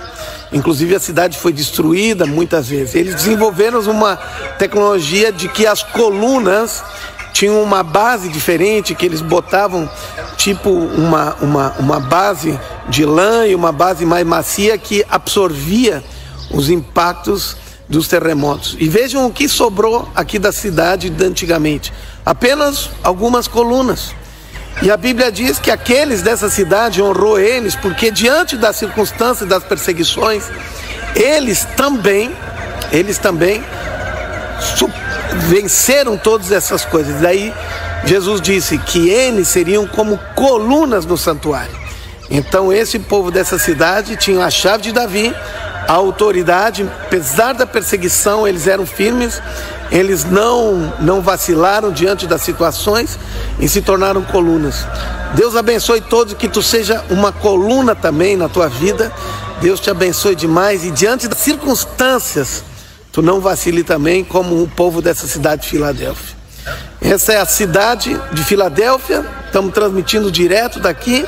Inclusive 0.51 0.95
a 0.95 1.01
cidade 1.01 1.37
foi 1.37 1.53
destruída 1.53 2.25
muitas 2.25 2.69
vezes. 2.69 2.95
Eles 2.95 3.15
desenvolveram 3.15 3.81
uma 3.81 4.17
tecnologia 4.59 5.31
de 5.31 5.49
que 5.49 5.67
as 5.67 5.83
colunas 5.83 6.83
tinham 7.33 7.63
uma 7.63 7.83
base 7.83 8.29
diferente, 8.29 8.95
que 8.95 9.07
eles 9.07 9.21
botavam 9.21 9.89
tipo 10.37 10.71
uma, 10.71 11.35
uma, 11.41 11.73
uma 11.79 12.01
base 12.01 12.59
de 12.89 13.05
lã 13.05 13.47
e 13.47 13.55
uma 13.55 13.73
base 13.73 14.05
mais 14.05 14.27
macia 14.27 14.77
que 14.79 15.05
absorvia 15.09 16.03
os 16.51 16.71
impactos 16.71 17.57
dos 17.89 18.07
terremotos. 18.07 18.77
E 18.79 18.89
vejam 18.89 19.27
o 19.27 19.33
que 19.33 19.49
sobrou 19.49 20.09
aqui 20.15 20.39
da 20.39 20.53
cidade 20.53 21.09
de 21.11 21.25
antigamente: 21.25 21.93
apenas 22.25 22.91
algumas 23.03 23.49
colunas. 23.49 24.15
E 24.81 24.93
a 24.93 24.97
Bíblia 24.97 25.33
diz 25.33 25.59
que 25.59 25.73
aqueles 25.73 26.23
dessa 26.23 26.49
cidade 26.49 27.03
honrou 27.03 27.39
eles, 27.39 27.75
porque 27.75 28.13
diante 28.13 28.57
das 28.57 28.77
circunstâncias 28.77 29.49
das 29.49 29.65
perseguições, 29.65 30.45
eles 31.17 31.65
também, 31.77 32.31
eles 32.93 33.19
também 33.19 33.65
venceram 35.49 36.17
todas 36.17 36.53
essas 36.53 36.85
coisas. 36.85 37.21
Daí 37.21 37.53
Jesus 38.05 38.41
disse 38.41 38.79
que 38.79 39.09
eles 39.09 39.49
seriam 39.49 39.87
como 39.87 40.19
colunas 40.35 41.05
no 41.05 41.17
santuário. 41.17 41.77
Então 42.31 42.73
esse 42.73 42.99
povo 42.99 43.31
dessa 43.31 43.59
cidade 43.59 44.17
tinha 44.17 44.45
a 44.45 44.51
chave 44.51 44.85
de 44.85 44.93
Davi, 44.93 45.35
a 45.89 45.93
autoridade, 45.95 46.89
apesar 47.07 47.55
da 47.55 47.67
perseguição, 47.67 48.47
eles 48.47 48.67
eram 48.67 48.85
firmes, 48.85 49.41
eles 49.91 50.25
não 50.25 50.93
não 51.01 51.23
vacilaram 51.23 51.91
diante 51.91 52.27
das 52.27 52.43
situações 52.43 53.19
e 53.59 53.67
se 53.67 53.81
tornaram 53.81 54.23
colunas. 54.23 54.87
Deus 55.35 55.57
abençoe 55.57 56.01
todos 56.03 56.35
que 56.35 56.49
tu 56.49 56.63
seja 56.63 57.03
uma 57.09 57.33
coluna 57.33 57.95
também 57.95 58.37
na 58.37 58.49
tua 58.49 58.69
vida. 58.69 59.11
Deus 59.61 59.81
te 59.81 59.91
abençoe 59.91 60.35
demais 60.35 60.85
e 60.85 60.91
diante 60.91 61.27
das 61.27 61.39
circunstâncias, 61.39 62.63
tu 63.13 63.23
não 63.23 63.41
vacile 63.41 63.83
também 63.83 64.25
como 64.25 64.63
o 64.63 64.69
povo 64.69 65.01
dessa 65.01 65.27
cidade 65.27 65.63
de 65.63 65.69
Filadélfia. 65.69 66.37
Essa 67.01 67.33
é 67.33 67.41
a 67.41 67.47
cidade 67.47 68.21
de 68.33 68.45
Filadélfia, 68.45 69.25
estamos 69.47 69.73
transmitindo 69.73 70.31
direto 70.31 70.81
daqui 70.81 71.25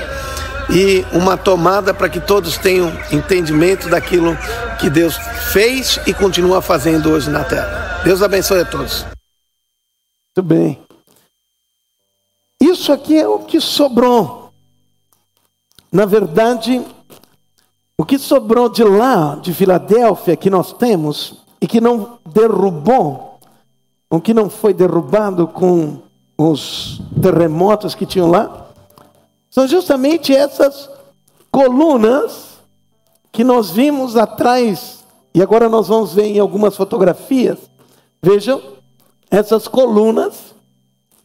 e 0.68 1.04
uma 1.12 1.36
tomada 1.36 1.92
para 1.92 2.08
que 2.08 2.20
todos 2.20 2.56
tenham 2.56 2.92
entendimento 3.10 3.88
daquilo 3.88 4.36
que 4.78 4.88
Deus 4.88 5.16
fez 5.52 6.00
e 6.06 6.14
continua 6.14 6.62
fazendo 6.62 7.10
hoje 7.10 7.30
na 7.30 7.44
terra. 7.44 8.00
Deus 8.04 8.22
abençoe 8.22 8.60
a 8.60 8.64
todos. 8.64 9.04
Muito 10.36 10.42
bem. 10.42 10.78
Isso 12.60 12.92
aqui 12.92 13.18
é 13.18 13.26
o 13.26 13.40
que 13.40 13.60
sobrou. 13.60 14.52
Na 15.92 16.06
verdade, 16.06 16.84
o 17.98 18.04
que 18.04 18.18
sobrou 18.18 18.68
de 18.68 18.84
lá, 18.84 19.36
de 19.42 19.52
Filadélfia, 19.52 20.36
que 20.36 20.48
nós 20.48 20.72
temos 20.72 21.39
e 21.60 21.66
que 21.66 21.80
não 21.80 22.18
derrubou 22.26 23.38
o 24.08 24.20
que 24.20 24.34
não 24.34 24.50
foi 24.50 24.74
derrubado 24.74 25.46
com 25.46 25.98
os 26.36 27.00
terremotos 27.22 27.94
que 27.94 28.06
tinham 28.06 28.28
lá, 28.28 28.68
são 29.50 29.68
justamente 29.68 30.34
essas 30.34 30.88
colunas 31.50 32.58
que 33.30 33.44
nós 33.44 33.70
vimos 33.70 34.16
atrás, 34.16 35.04
e 35.32 35.40
agora 35.42 35.68
nós 35.68 35.86
vamos 35.86 36.12
ver 36.12 36.24
em 36.24 36.40
algumas 36.40 36.76
fotografias. 36.76 37.58
Vejam, 38.20 38.60
essas 39.30 39.68
colunas, 39.68 40.54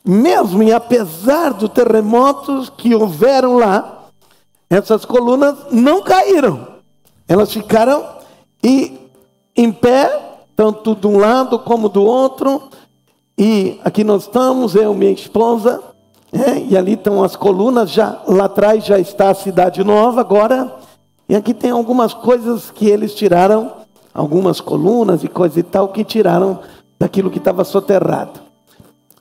mesmo 0.06 0.62
e 0.62 0.72
apesar 0.72 1.54
dos 1.54 1.70
terremotos 1.72 2.70
que 2.70 2.94
houveram 2.94 3.58
lá, 3.58 4.10
essas 4.70 5.06
colunas 5.06 5.58
não 5.72 6.04
caíram. 6.04 6.68
Elas 7.28 7.52
ficaram 7.52 8.06
e 8.64 9.05
em 9.56 9.72
pé 9.72 10.26
tanto 10.56 10.96
de 10.96 11.06
um 11.06 11.18
lado 11.18 11.60
como 11.60 11.90
do 11.90 12.04
outro. 12.04 12.64
E 13.38 13.80
aqui 13.84 14.04
nós 14.04 14.24
estamos, 14.24 14.76
eu 14.76 14.94
e 14.94 14.98
minha 14.98 15.12
esposa, 15.12 15.84
é, 16.32 16.58
e 16.60 16.78
ali 16.78 16.94
estão 16.94 17.24
as 17.24 17.36
colunas, 17.36 17.92
já 17.92 18.22
lá 18.28 18.46
atrás 18.46 18.86
já 18.86 18.98
está 18.98 19.30
a 19.30 19.36
cidade 19.36 19.84
nova 19.84 20.22
agora. 20.22 20.74
E 21.28 21.36
aqui 21.36 21.54
tem 21.54 21.72
algumas 21.72 22.14
coisas 22.14 22.72
que 22.72 22.88
eles 22.88 23.14
tiraram, 23.14 23.72
algumas 24.14 24.62
colunas 24.62 25.24
e 25.24 25.28
coisa 25.28 25.60
e 25.60 25.64
tal, 25.64 25.90
que 25.90 26.04
tiraram 26.04 26.60
daquilo 27.00 27.30
que 27.30 27.38
estava 27.38 27.64
soterrado. 27.64 28.40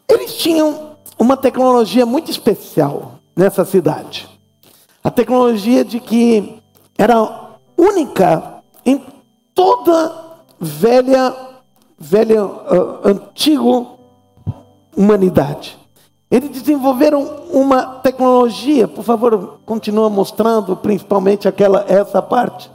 Eles 0.08 0.36
tinham 0.36 0.94
uma 1.18 1.36
tecnologia 1.36 2.06
muito 2.06 2.30
especial 2.30 3.14
nessa 3.34 3.64
cidade. 3.64 4.28
A 5.02 5.10
tecnologia 5.10 5.84
de 5.84 5.98
que 5.98 6.62
era 6.96 7.56
única 7.76 8.62
em 8.84 9.02
toda 9.54 10.23
velha, 10.64 11.34
velha, 11.98 12.44
uh, 12.44 13.00
antigo 13.04 13.98
humanidade. 14.96 15.78
Eles 16.30 16.50
desenvolveram 16.50 17.22
uma 17.52 17.84
tecnologia, 18.00 18.88
por 18.88 19.04
favor, 19.04 19.60
continua 19.64 20.08
mostrando 20.10 20.76
principalmente 20.76 21.46
aquela 21.46 21.84
essa 21.86 22.20
parte, 22.20 22.70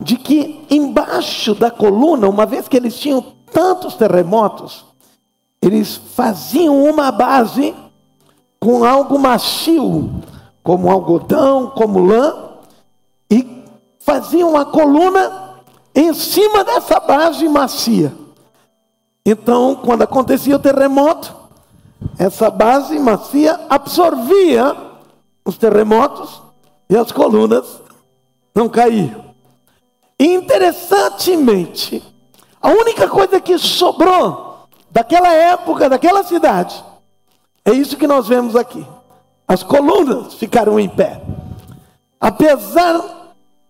de 0.00 0.16
que 0.16 0.66
embaixo 0.68 1.54
da 1.54 1.70
coluna, 1.70 2.28
uma 2.28 2.44
vez 2.44 2.68
que 2.68 2.76
eles 2.76 2.98
tinham 2.98 3.24
tantos 3.52 3.94
terremotos, 3.94 4.84
eles 5.62 5.96
faziam 5.96 6.84
uma 6.84 7.10
base 7.10 7.74
com 8.60 8.84
algo 8.84 9.18
macio, 9.18 10.10
como 10.62 10.90
algodão, 10.90 11.68
como 11.70 12.04
lã, 12.04 12.34
e 13.30 13.64
faziam 14.00 14.50
uma 14.50 14.64
coluna 14.64 15.43
em 15.94 16.12
cima 16.12 16.64
dessa 16.64 16.98
base 17.00 17.48
macia. 17.48 18.12
Então, 19.24 19.74
quando 19.76 20.02
acontecia 20.02 20.56
o 20.56 20.58
terremoto, 20.58 21.34
essa 22.18 22.50
base 22.50 22.98
macia 22.98 23.60
absorvia 23.68 24.76
os 25.44 25.56
terremotos 25.56 26.42
e 26.90 26.96
as 26.96 27.10
colunas 27.12 27.80
não 28.54 28.68
caíam. 28.68 29.24
Interessantemente, 30.18 32.02
A 32.64 32.70
única 32.70 33.06
coisa 33.06 33.38
que 33.42 33.58
sobrou 33.58 34.66
daquela 34.90 35.30
época, 35.30 35.86
daquela 35.86 36.24
cidade, 36.24 36.82
é 37.62 37.72
isso 37.72 37.98
que 37.98 38.06
nós 38.06 38.26
vemos 38.26 38.56
aqui. 38.56 38.86
As 39.46 39.62
colunas 39.62 40.32
ficaram 40.32 40.80
em 40.80 40.88
pé. 40.88 41.20
Apesar 42.18 43.23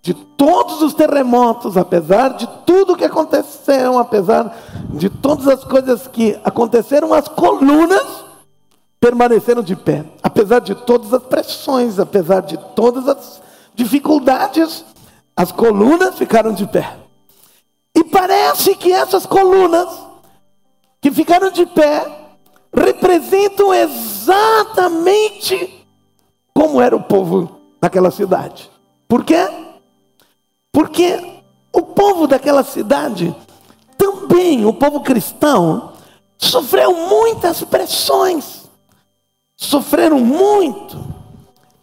de 0.04 0.12
todos 0.12 0.82
os 0.82 0.92
terremotos, 0.92 1.78
apesar 1.78 2.34
de 2.34 2.46
tudo 2.66 2.94
que 2.94 3.06
aconteceu, 3.06 3.98
apesar 3.98 4.54
de 4.90 5.08
todas 5.08 5.48
as 5.48 5.64
coisas 5.64 6.06
que 6.06 6.38
aconteceram, 6.44 7.14
as 7.14 7.26
colunas 7.26 8.22
permaneceram 9.00 9.62
de 9.62 9.74
pé. 9.74 10.04
Apesar 10.22 10.58
de 10.58 10.74
todas 10.74 11.14
as 11.14 11.22
pressões, 11.22 11.98
apesar 11.98 12.42
de 12.42 12.58
todas 12.76 13.08
as 13.08 13.40
dificuldades, 13.74 14.84
as 15.34 15.50
colunas 15.50 16.18
ficaram 16.18 16.52
de 16.52 16.66
pé. 16.66 16.98
E 17.96 18.04
parece 18.04 18.74
que 18.74 18.92
essas 18.92 19.24
colunas 19.24 19.88
que 21.00 21.10
ficaram 21.10 21.50
de 21.50 21.64
pé 21.64 22.04
representam 22.74 23.72
exatamente 23.72 25.82
como 26.52 26.78
era 26.78 26.94
o 26.94 27.02
povo 27.02 27.58
daquela 27.80 28.10
cidade. 28.10 28.70
Por 29.08 29.24
quê? 29.24 29.63
Porque 30.84 31.18
o 31.72 31.80
povo 31.80 32.26
daquela 32.26 32.62
cidade, 32.62 33.34
também 33.96 34.66
o 34.66 34.72
povo 34.74 35.00
cristão, 35.00 35.94
sofreu 36.36 36.92
muitas 37.08 37.64
pressões. 37.64 38.68
Sofreram 39.56 40.20
muito. 40.20 41.02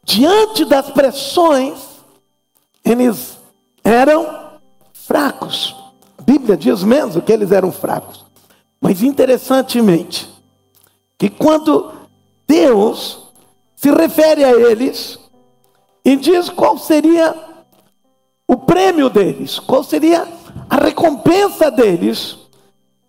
Diante 0.03 0.65
das 0.65 0.91
pressões, 0.91 1.79
eles 2.85 3.39
eram 3.83 4.59
fracos. 4.93 5.75
A 6.19 6.21
Bíblia 6.21 6.55
diz 6.55 6.83
mesmo 6.83 7.23
que 7.23 7.33
eles 7.33 7.51
eram 7.51 7.71
fracos. 7.71 8.23
Mas 8.79 9.01
interessantemente, 9.01 10.29
que 11.17 11.27
quando 11.27 11.91
Deus 12.47 13.31
se 13.75 13.89
refere 13.89 14.43
a 14.43 14.51
eles 14.51 15.17
e 16.05 16.15
diz 16.15 16.49
qual 16.49 16.77
seria 16.77 17.50
o 18.51 18.57
prêmio 18.57 19.09
deles, 19.09 19.59
qual 19.59 19.81
seria 19.81 20.27
a 20.69 20.75
recompensa 20.75 21.71
deles 21.71 22.37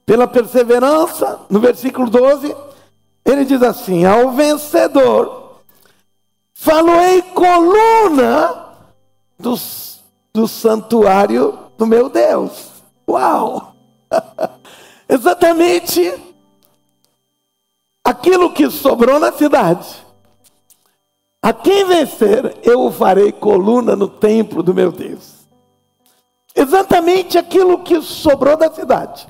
pela 0.06 0.28
perseverança, 0.28 1.40
no 1.50 1.58
versículo 1.58 2.08
12, 2.08 2.54
ele 3.25 3.44
diz 3.44 3.61
assim: 3.61 4.04
Ao 4.04 4.30
vencedor, 4.30 5.56
faloei 6.54 7.22
coluna 7.22 8.68
do, 9.37 9.58
do 10.32 10.46
santuário 10.46 11.58
do 11.76 11.88
meu 11.88 12.08
Deus. 12.08 12.70
Uau! 13.11 13.75
Exatamente 15.08 16.14
aquilo 18.04 18.52
que 18.52 18.70
sobrou 18.70 19.18
na 19.18 19.32
cidade. 19.32 20.06
A 21.42 21.52
quem 21.52 21.84
vencer, 21.84 22.61
eu 22.62 22.82
o 22.82 22.92
farei 22.92 23.32
coluna 23.32 23.96
no 23.96 24.06
templo 24.06 24.62
do 24.62 24.72
meu 24.72 24.92
Deus. 24.92 25.32
Exatamente 26.54 27.38
aquilo 27.38 27.78
que 27.78 28.00
sobrou 28.02 28.56
da 28.56 28.71
cidade. 28.73 29.26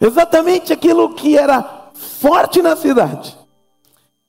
Exatamente 0.00 0.72
aquilo 0.72 1.14
que 1.14 1.38
era 1.38 1.90
forte 1.94 2.60
na 2.60 2.76
cidade. 2.76 3.36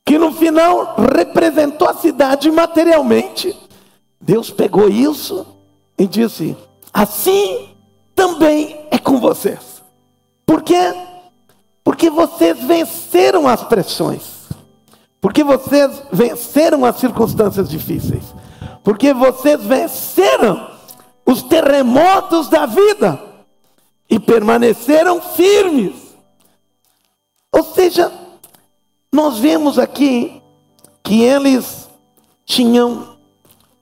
Que 0.06 0.18
no 0.18 0.32
final 0.32 0.96
representou 1.14 1.90
a 1.90 1.94
cidade 1.96 2.50
materialmente. 2.52 3.58
Deus 4.22 4.50
pegou 4.50 4.88
isso 4.88 5.46
e 5.98 6.08
disse: 6.08 6.56
Assim 6.94 7.70
também 8.16 8.88
é 8.92 8.98
com 8.98 9.20
vocês. 9.20 9.84
Por 10.46 10.62
quê? 10.62 10.94
Porque 11.84 12.10
vocês 12.10 12.58
venceram 12.64 13.48
as 13.48 13.64
pressões. 13.64 14.36
Porque 15.20 15.44
vocês 15.44 16.04
venceram 16.12 16.86
as 16.86 16.98
circunstâncias 16.98 17.70
difíceis. 17.70 18.24
Porque 18.84 19.14
vocês 19.14 19.62
venceram 19.64 20.75
os 21.26 21.42
terremotos 21.44 22.48
da 22.50 22.66
vida 22.66 23.20
e 24.10 24.20
permaneceram 24.20 25.22
firmes. 25.22 25.96
Ou 27.52 27.64
seja, 27.64 28.12
nós 29.12 29.40
vemos 29.40 29.80
aqui 29.80 30.42
que 31.04 31.24
eles 31.24 31.90
tinham 32.46 33.16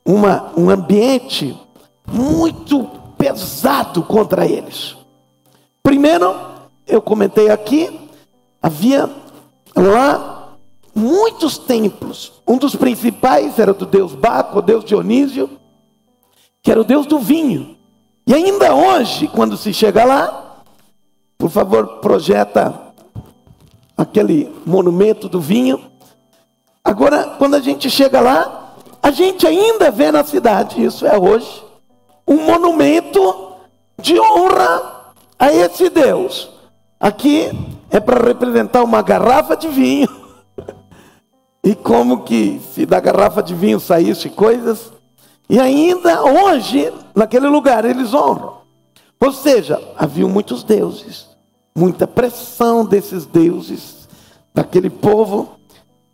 uma, 0.06 0.54
um 0.56 0.70
ambiente 0.70 1.58
muito 2.08 2.86
pesado 3.18 4.04
contra 4.04 4.46
eles. 4.46 4.96
Primeiro, 5.82 6.36
eu 6.86 7.02
comentei 7.02 7.50
aqui, 7.50 8.10
havia 8.62 9.10
lá 9.76 10.56
muitos 10.94 11.58
templos. 11.58 12.34
Um 12.48 12.58
dos 12.58 12.76
principais 12.76 13.58
era 13.58 13.74
do 13.74 13.86
deus 13.86 14.14
Baco, 14.14 14.60
o 14.60 14.62
deus 14.62 14.86
Dionísio, 14.86 15.50
que 16.64 16.72
era 16.72 16.80
o 16.80 16.86
deus 16.86 17.06
do 17.06 17.20
vinho. 17.20 17.78
E 18.26 18.34
ainda 18.34 18.74
hoje, 18.74 19.28
quando 19.28 19.58
se 19.58 19.74
chega 19.74 20.06
lá, 20.06 20.64
por 21.38 21.50
favor, 21.50 22.00
projeta 22.00 22.74
aquele 23.98 24.50
monumento 24.66 25.28
do 25.28 25.42
vinho. 25.42 25.92
Agora, 26.82 27.36
quando 27.38 27.56
a 27.56 27.60
gente 27.60 27.90
chega 27.90 28.22
lá, 28.22 28.76
a 29.02 29.12
gente 29.12 29.46
ainda 29.46 29.92
vê 29.92 30.10
na 30.10 30.24
cidade, 30.24 30.84
isso 30.84 31.06
é 31.06 31.18
hoje, 31.18 31.62
um 32.26 32.46
monumento 32.46 33.56
de 34.00 34.18
honra 34.18 35.12
a 35.38 35.52
esse 35.52 35.90
Deus. 35.90 36.50
Aqui 36.98 37.52
é 37.92 38.00
para 38.00 38.26
representar 38.26 38.84
uma 38.84 39.02
garrafa 39.02 39.58
de 39.58 39.68
vinho. 39.68 40.08
E 41.66 41.74
como 41.74 42.24
que 42.24 42.60
se 42.74 42.86
da 42.86 43.00
garrafa 43.00 43.42
de 43.42 43.56
vinho 43.56 43.80
saísse 43.80 44.30
coisas. 44.30 44.93
E 45.50 45.60
ainda 45.60 46.24
hoje, 46.24 46.92
naquele 47.16 47.48
lugar, 47.48 47.86
eles 47.86 48.14
honram. 48.14 48.62
Ou 49.20 49.32
seja, 49.32 49.82
havia 49.98 50.28
muitos 50.28 50.64
deuses, 50.64 51.28
muita 51.76 52.08
pressão 52.08 52.86
desses 52.86 53.26
deuses, 53.26 54.08
daquele 54.54 54.90
povo. 54.90 55.60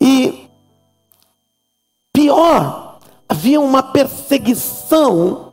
E 0.00 0.48
pior, 2.12 2.98
havia 3.28 3.60
uma 3.60 3.82
perseguição 3.82 5.52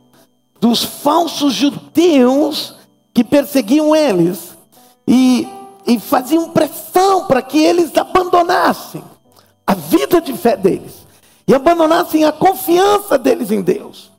dos 0.60 0.82
falsos 0.84 1.54
judeus 1.54 2.74
que 3.14 3.24
perseguiam 3.24 3.94
eles 3.94 4.56
e, 5.06 5.48
e 5.86 5.98
faziam 5.98 6.50
pressão 6.50 7.26
para 7.26 7.42
que 7.42 7.58
eles 7.58 7.96
abandonassem 7.96 9.02
a 9.66 9.74
vida 9.74 10.20
de 10.20 10.32
fé 10.32 10.56
deles 10.56 10.97
e 11.48 11.54
abandonassem 11.54 12.24
a 12.24 12.30
confiança 12.30 13.18
deles 13.18 13.50
em 13.50 13.62
Deus. 13.62 14.12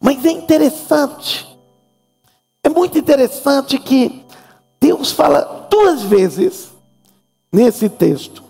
Mas 0.00 0.24
é 0.24 0.30
interessante, 0.32 1.46
é 2.64 2.68
muito 2.68 2.98
interessante 2.98 3.78
que 3.78 4.24
Deus 4.80 5.12
fala 5.12 5.68
duas 5.70 6.02
vezes 6.02 6.70
nesse 7.52 7.88
texto. 7.88 8.42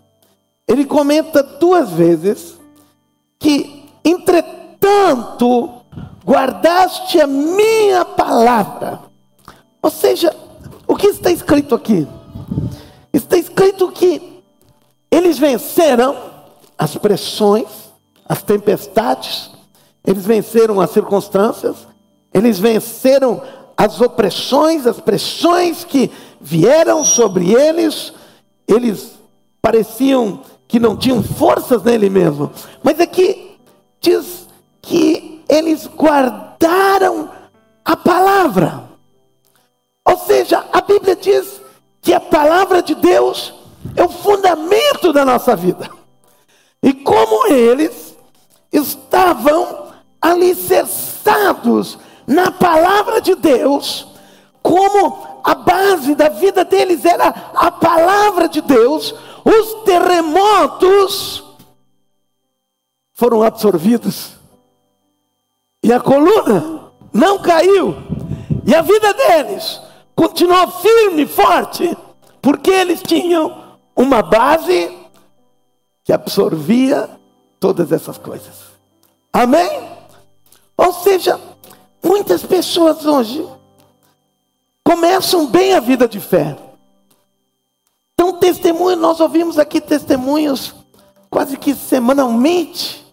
Ele 0.67 0.87
comenta 0.87 1.43
duas 1.43 1.91
vezes 1.91 2.57
que, 3.39 3.85
entretanto, 4.03 5.83
guardaste 6.25 7.21
a 7.21 7.27
minha 7.27 8.05
palavra. 8.07 9.01
Ou 9.83 9.91
seja, 9.91 10.35
o 10.89 10.97
que 10.97 11.09
está 11.09 11.31
escrito 11.31 11.75
aqui? 11.75 12.09
Está 13.13 13.37
escrito 13.37 13.93
que 13.93 14.43
eles 15.11 15.39
venceram 15.39 16.17
as 16.79 16.97
pressões, 16.97 17.84
as 18.29 18.43
tempestades, 18.43 19.51
eles 20.07 20.25
venceram 20.25 20.81
as 20.81 20.91
circunstâncias, 20.91 21.87
eles 22.33 22.59
venceram 22.59 23.43
as 23.77 24.01
opressões, 24.01 24.87
as 24.87 25.01
pressões 25.01 25.85
que 25.85 26.11
vieram 26.41 27.05
sobre 27.05 27.53
eles, 27.55 28.13
eles 28.69 29.13
pareciam 29.61 30.41
que 30.69 30.79
não 30.79 30.97
tinham 30.97 31.23
forças 31.23 31.83
nele 31.83 32.11
mesmo, 32.11 32.51
mas 32.83 33.01
aqui 33.01 33.57
diz 34.01 34.47
que 34.83 35.43
eles 35.49 35.87
guardaram 35.87 37.31
a 37.85 37.97
palavra. 37.97 38.85
Ou 40.07 40.19
seja, 40.19 40.65
a 40.73 40.81
Bíblia 40.81 41.17
diz 41.17 41.61
que 42.03 42.13
a 42.13 42.21
palavra 42.21 42.83
de 42.83 42.95
Deus 42.95 43.55
é 43.97 44.05
o 44.05 44.09
fundamento 44.09 45.13
da 45.13 45.25
nossa 45.25 45.57
vida. 45.57 45.91
E 46.83 46.93
como 46.93 47.47
eles 47.47 48.04
estavam 48.75 49.89
alicerçados 50.21 51.99
na 52.27 52.51
palavra 52.51 53.21
de 53.21 53.35
Deus, 53.35 54.09
como 54.63 55.41
a 55.45 55.55
base 55.55 56.15
da 56.15 56.29
vida 56.29 56.65
deles 56.65 57.05
era 57.05 57.29
a 57.55 57.71
palavra 57.71 58.49
de 58.49 58.61
Deus, 58.63 59.15
os 59.45 59.85
terremotos 59.85 61.45
foram 63.13 63.43
absorvidos. 63.43 64.33
E 65.83 65.93
a 65.93 66.01
coluna 66.01 66.93
não 67.13 67.39
caiu. 67.41 67.95
E 68.67 68.75
a 68.75 68.81
vida 68.81 69.13
deles 69.13 69.81
continuou 70.17 70.67
firme, 70.81 71.27
forte, 71.27 71.95
porque 72.41 72.71
eles 72.71 73.03
tinham 73.03 73.77
uma 73.95 74.23
base 74.23 74.97
que 76.03 76.13
absorvia 76.13 77.11
todas 77.61 77.93
essas 77.93 78.17
coisas. 78.17 78.63
Amém? 79.35 79.83
Ou 80.77 80.92
seja, 80.92 81.40
muitas 82.01 82.44
pessoas 82.44 83.05
hoje 83.05 83.44
começam 84.85 85.47
bem 85.49 85.75
a 85.75 85.81
vida 85.81 86.07
de 86.07 86.20
fé. 86.20 86.57
Então, 88.12 88.35
testemunho, 88.35 88.97
nós 88.97 89.18
ouvimos 89.18 89.59
aqui 89.59 89.81
testemunhos 89.81 90.73
quase 91.29 91.57
que 91.57 91.75
semanalmente. 91.75 93.05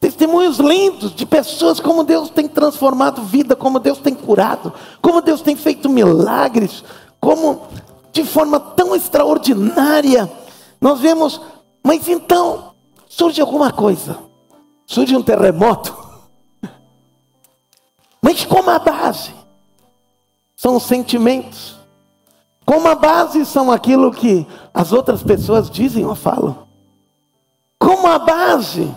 Testemunhos 0.00 0.56
lindos 0.58 1.14
de 1.14 1.26
pessoas 1.26 1.78
como 1.78 2.04
Deus 2.04 2.30
tem 2.30 2.48
transformado 2.48 3.22
vida, 3.22 3.54
como 3.54 3.78
Deus 3.78 3.98
tem 3.98 4.14
curado, 4.14 4.72
como 5.02 5.20
Deus 5.20 5.42
tem 5.42 5.54
feito 5.54 5.90
milagres, 5.90 6.82
como 7.20 7.68
de 8.10 8.24
forma 8.24 8.58
tão 8.58 8.96
extraordinária 8.96 10.30
nós 10.80 11.00
vemos, 11.00 11.38
mas 11.84 12.08
então 12.08 12.72
surge 13.06 13.42
alguma 13.42 13.70
coisa, 13.70 14.16
surge 14.90 15.16
um 15.16 15.22
terremoto, 15.22 15.96
mas 18.20 18.44
como 18.44 18.70
a 18.70 18.78
base 18.80 19.32
são 20.56 20.74
os 20.74 20.82
sentimentos, 20.82 21.78
como 22.66 22.88
a 22.88 22.96
base 22.96 23.46
são 23.46 23.70
aquilo 23.70 24.10
que 24.10 24.44
as 24.74 24.92
outras 24.92 25.22
pessoas 25.22 25.70
dizem 25.70 26.04
ou 26.04 26.16
falam, 26.16 26.66
como 27.78 28.08
a 28.08 28.18
base 28.18 28.92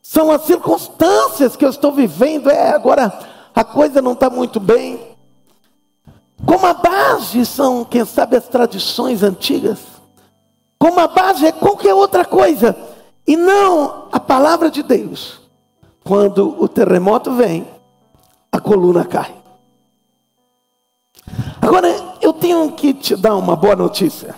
são 0.00 0.30
as 0.30 0.46
circunstâncias 0.46 1.56
que 1.56 1.64
eu 1.66 1.70
estou 1.70 1.92
vivendo. 1.92 2.50
É, 2.50 2.70
agora 2.70 3.12
a 3.54 3.62
coisa 3.62 4.00
não 4.00 4.12
está 4.12 4.30
muito 4.30 4.58
bem. 4.58 5.14
Como 6.46 6.66
a 6.66 6.72
base 6.72 7.44
são, 7.44 7.84
quem 7.84 8.04
sabe, 8.06 8.36
as 8.36 8.48
tradições 8.48 9.22
antigas. 9.22 9.78
Como 10.78 10.98
a 10.98 11.06
base 11.06 11.46
é 11.46 11.52
qualquer 11.52 11.94
outra 11.94 12.24
coisa. 12.24 12.91
E 13.26 13.36
não 13.36 14.08
a 14.10 14.18
palavra 14.18 14.70
de 14.70 14.82
Deus. 14.82 15.40
Quando 16.04 16.60
o 16.60 16.68
terremoto 16.68 17.34
vem, 17.34 17.66
a 18.50 18.60
coluna 18.60 19.04
cai. 19.04 19.34
Agora, 21.60 21.88
eu 22.20 22.32
tenho 22.32 22.72
que 22.72 22.92
te 22.92 23.14
dar 23.14 23.36
uma 23.36 23.54
boa 23.54 23.76
notícia. 23.76 24.34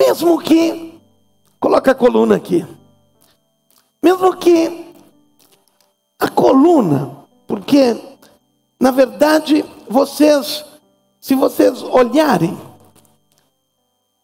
Mesmo 0.00 0.40
que, 0.40 0.98
coloca 1.60 1.90
a 1.90 1.94
coluna 1.94 2.36
aqui. 2.36 2.66
Mesmo 4.02 4.36
que 4.36 4.94
a 6.18 6.28
coluna, 6.28 7.10
porque 7.46 8.18
na 8.80 8.90
verdade 8.90 9.64
vocês, 9.88 10.64
se 11.20 11.34
vocês 11.34 11.82
olharem 11.82 12.58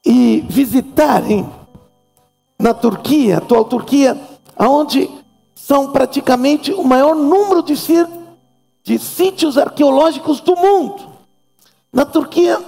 e 0.04 0.44
visitarem 0.48 1.50
na 2.60 2.74
Turquia, 2.74 3.38
atual 3.38 3.64
Turquia, 3.64 4.20
aonde 4.54 5.10
são 5.54 5.90
praticamente 5.90 6.72
o 6.72 6.84
maior 6.84 7.16
número 7.16 7.62
de, 7.62 7.74
de 8.84 8.98
sítios 8.98 9.56
arqueológicos 9.56 10.40
do 10.40 10.54
mundo. 10.54 11.10
Na 11.90 12.04
Turquia, 12.04 12.60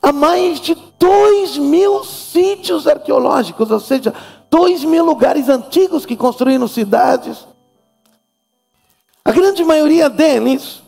há 0.00 0.10
mais 0.10 0.58
de 0.58 0.74
dois 0.98 1.58
mil 1.58 2.02
sítios 2.02 2.86
arqueológicos, 2.86 3.70
ou 3.70 3.78
seja, 3.78 4.14
dois 4.50 4.82
mil 4.82 5.04
lugares 5.04 5.50
antigos 5.50 6.06
que 6.06 6.16
construíram 6.16 6.66
cidades. 6.66 7.46
A 9.22 9.32
grande 9.32 9.62
maioria 9.64 10.08
deles 10.08 10.82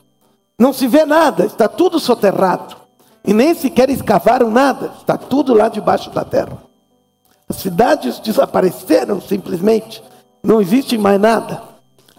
não 0.58 0.72
se 0.72 0.86
vê 0.86 1.04
nada, 1.04 1.44
está 1.44 1.68
tudo 1.68 2.00
soterrado. 2.00 2.76
E 3.24 3.34
nem 3.34 3.54
sequer 3.54 3.90
escavaram 3.90 4.50
nada, 4.50 4.92
está 4.98 5.18
tudo 5.18 5.52
lá 5.52 5.68
debaixo 5.68 6.08
da 6.10 6.24
terra. 6.24 6.67
As 7.48 7.56
cidades 7.56 8.18
desapareceram 8.18 9.20
simplesmente, 9.20 10.02
não 10.42 10.60
existe 10.60 10.98
mais 10.98 11.20
nada. 11.20 11.62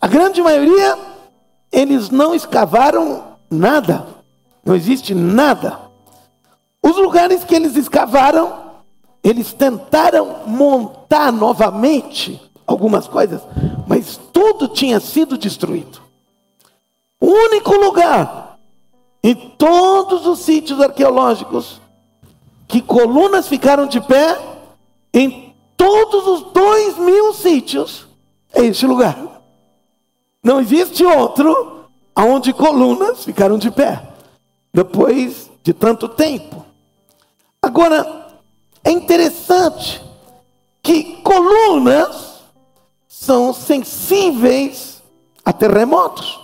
A 0.02 0.08
grande 0.08 0.42
maioria, 0.42 0.98
eles 1.72 2.10
não 2.10 2.34
escavaram 2.34 3.36
nada, 3.50 4.08
não 4.66 4.76
existe 4.76 5.14
nada. 5.14 5.80
Os 6.82 6.96
lugares 6.98 7.44
que 7.44 7.54
eles 7.54 7.76
escavaram, 7.76 8.72
eles 9.24 9.54
tentaram 9.54 10.48
montar 10.48 11.32
novamente 11.32 12.42
algumas 12.66 13.08
coisas, 13.08 13.42
mas 13.88 14.20
tudo 14.32 14.68
tinha 14.68 15.00
sido 15.00 15.38
destruído. 15.38 16.02
O 17.20 17.28
único 17.28 17.76
lugar 17.76 18.58
em 19.22 19.36
todos 19.36 20.26
os 20.26 20.40
sítios 20.40 20.80
arqueológicos 20.80 21.82
que 22.68 22.82
colunas 22.82 23.48
ficaram 23.48 23.88
de 23.88 24.00
pé, 24.00 24.38
em 25.14 25.56
todos 25.76 26.28
os 26.28 26.52
dois 26.52 26.98
mil 26.98 27.34
sítios, 27.34 28.08
é 28.54 28.66
este 28.66 28.86
lugar. 28.86 29.42
Não 30.44 30.60
existe 30.60 31.04
outro 31.04 31.86
onde 32.16 32.54
colunas 32.54 33.24
ficaram 33.24 33.58
de 33.58 33.72
pé, 33.72 34.02
depois 34.74 35.50
de 35.64 35.74
tanto 35.74 36.08
tempo. 36.08 36.66
Agora, 37.62 38.28
é 38.84 38.92
interessante 38.92 40.02
que 40.82 41.18
colunas 41.22 42.40
são 43.08 43.54
sensíveis 43.54 45.02
a 45.44 45.52
terremotos. 45.52 46.40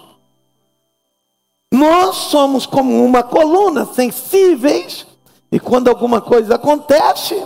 Nós 1.72 2.16
somos 2.16 2.66
como 2.66 3.04
uma 3.04 3.24
coluna, 3.24 3.86
sensíveis, 3.86 5.06
e 5.52 5.60
quando 5.60 5.88
alguma 5.88 6.22
coisa 6.22 6.56
acontece, 6.56 7.44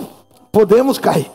podemos 0.52 0.98
cair. 0.98 1.32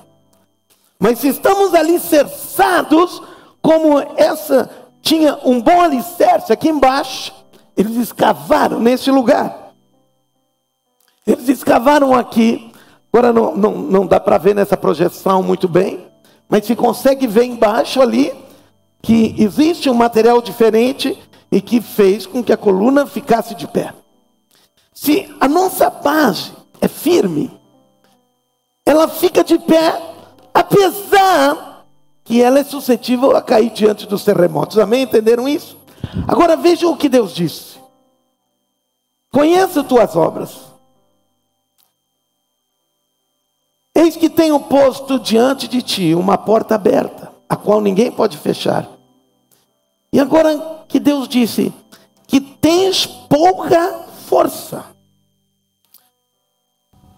Mas 0.98 1.18
se 1.18 1.28
estamos 1.28 1.74
alicerçados, 1.74 3.22
como 3.60 3.98
essa 4.16 4.70
tinha 5.02 5.38
um 5.44 5.60
bom 5.60 5.80
alicerce 5.80 6.52
aqui 6.52 6.68
embaixo, 6.68 7.32
eles 7.76 7.96
escavaram 7.96 8.80
nesse 8.80 9.10
lugar. 9.10 9.72
Eles 11.26 11.48
escavaram 11.48 12.14
aqui 12.14 12.72
Agora 13.14 13.32
não, 13.32 13.54
não, 13.54 13.70
não 13.78 14.06
dá 14.08 14.18
para 14.18 14.38
ver 14.38 14.56
nessa 14.56 14.76
projeção 14.76 15.40
muito 15.40 15.68
bem, 15.68 16.04
mas 16.48 16.66
se 16.66 16.74
consegue 16.74 17.28
ver 17.28 17.44
embaixo 17.44 18.02
ali 18.02 18.32
que 19.00 19.36
existe 19.38 19.88
um 19.88 19.94
material 19.94 20.42
diferente 20.42 21.16
e 21.48 21.60
que 21.60 21.80
fez 21.80 22.26
com 22.26 22.42
que 22.42 22.52
a 22.52 22.56
coluna 22.56 23.06
ficasse 23.06 23.54
de 23.54 23.68
pé. 23.68 23.94
Se 24.92 25.32
a 25.38 25.46
nossa 25.46 25.90
base 25.90 26.50
é 26.80 26.88
firme, 26.88 27.52
ela 28.84 29.08
fica 29.08 29.42
de 29.42 29.58
pé, 29.58 30.00
apesar 30.52 31.86
que 32.22 32.42
ela 32.42 32.58
é 32.58 32.64
suscetível 32.64 33.36
a 33.36 33.42
cair 33.42 33.70
diante 33.70 34.06
dos 34.06 34.24
terremotos. 34.24 34.78
Amém? 34.78 35.02
Entenderam 35.02 35.48
isso? 35.48 35.76
Agora 36.28 36.56
vejam 36.56 36.92
o 36.92 36.96
que 36.96 37.08
Deus 37.08 37.34
disse: 37.34 37.78
Conheça 39.30 39.82
tuas 39.82 40.14
obras 40.16 40.74
Eis 43.94 44.16
que 44.16 44.28
tenho 44.28 44.58
posto 44.58 45.20
diante 45.20 45.68
de 45.68 45.80
ti 45.80 46.14
uma 46.14 46.36
porta 46.36 46.74
aberta, 46.74 47.30
a 47.48 47.54
qual 47.54 47.80
ninguém 47.80 48.10
pode 48.10 48.36
fechar. 48.36 48.88
E 50.12 50.18
agora 50.18 50.84
que 50.88 50.98
Deus 50.98 51.28
disse 51.28 51.72
que 52.26 52.40
tens 52.40 53.06
pouca 53.06 54.04
força. 54.26 54.84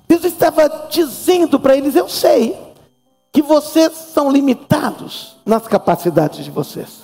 Deus 0.09 0.25
estava 0.25 0.89
dizendo 0.91 1.59
para 1.59 1.77
eles: 1.77 1.95
Eu 1.95 2.09
sei 2.09 2.57
que 3.33 3.43
vocês 3.43 3.93
são 3.93 4.31
limitados 4.31 5.37
nas 5.45 5.67
capacidades 5.67 6.45
de 6.45 6.51
vocês. 6.51 7.03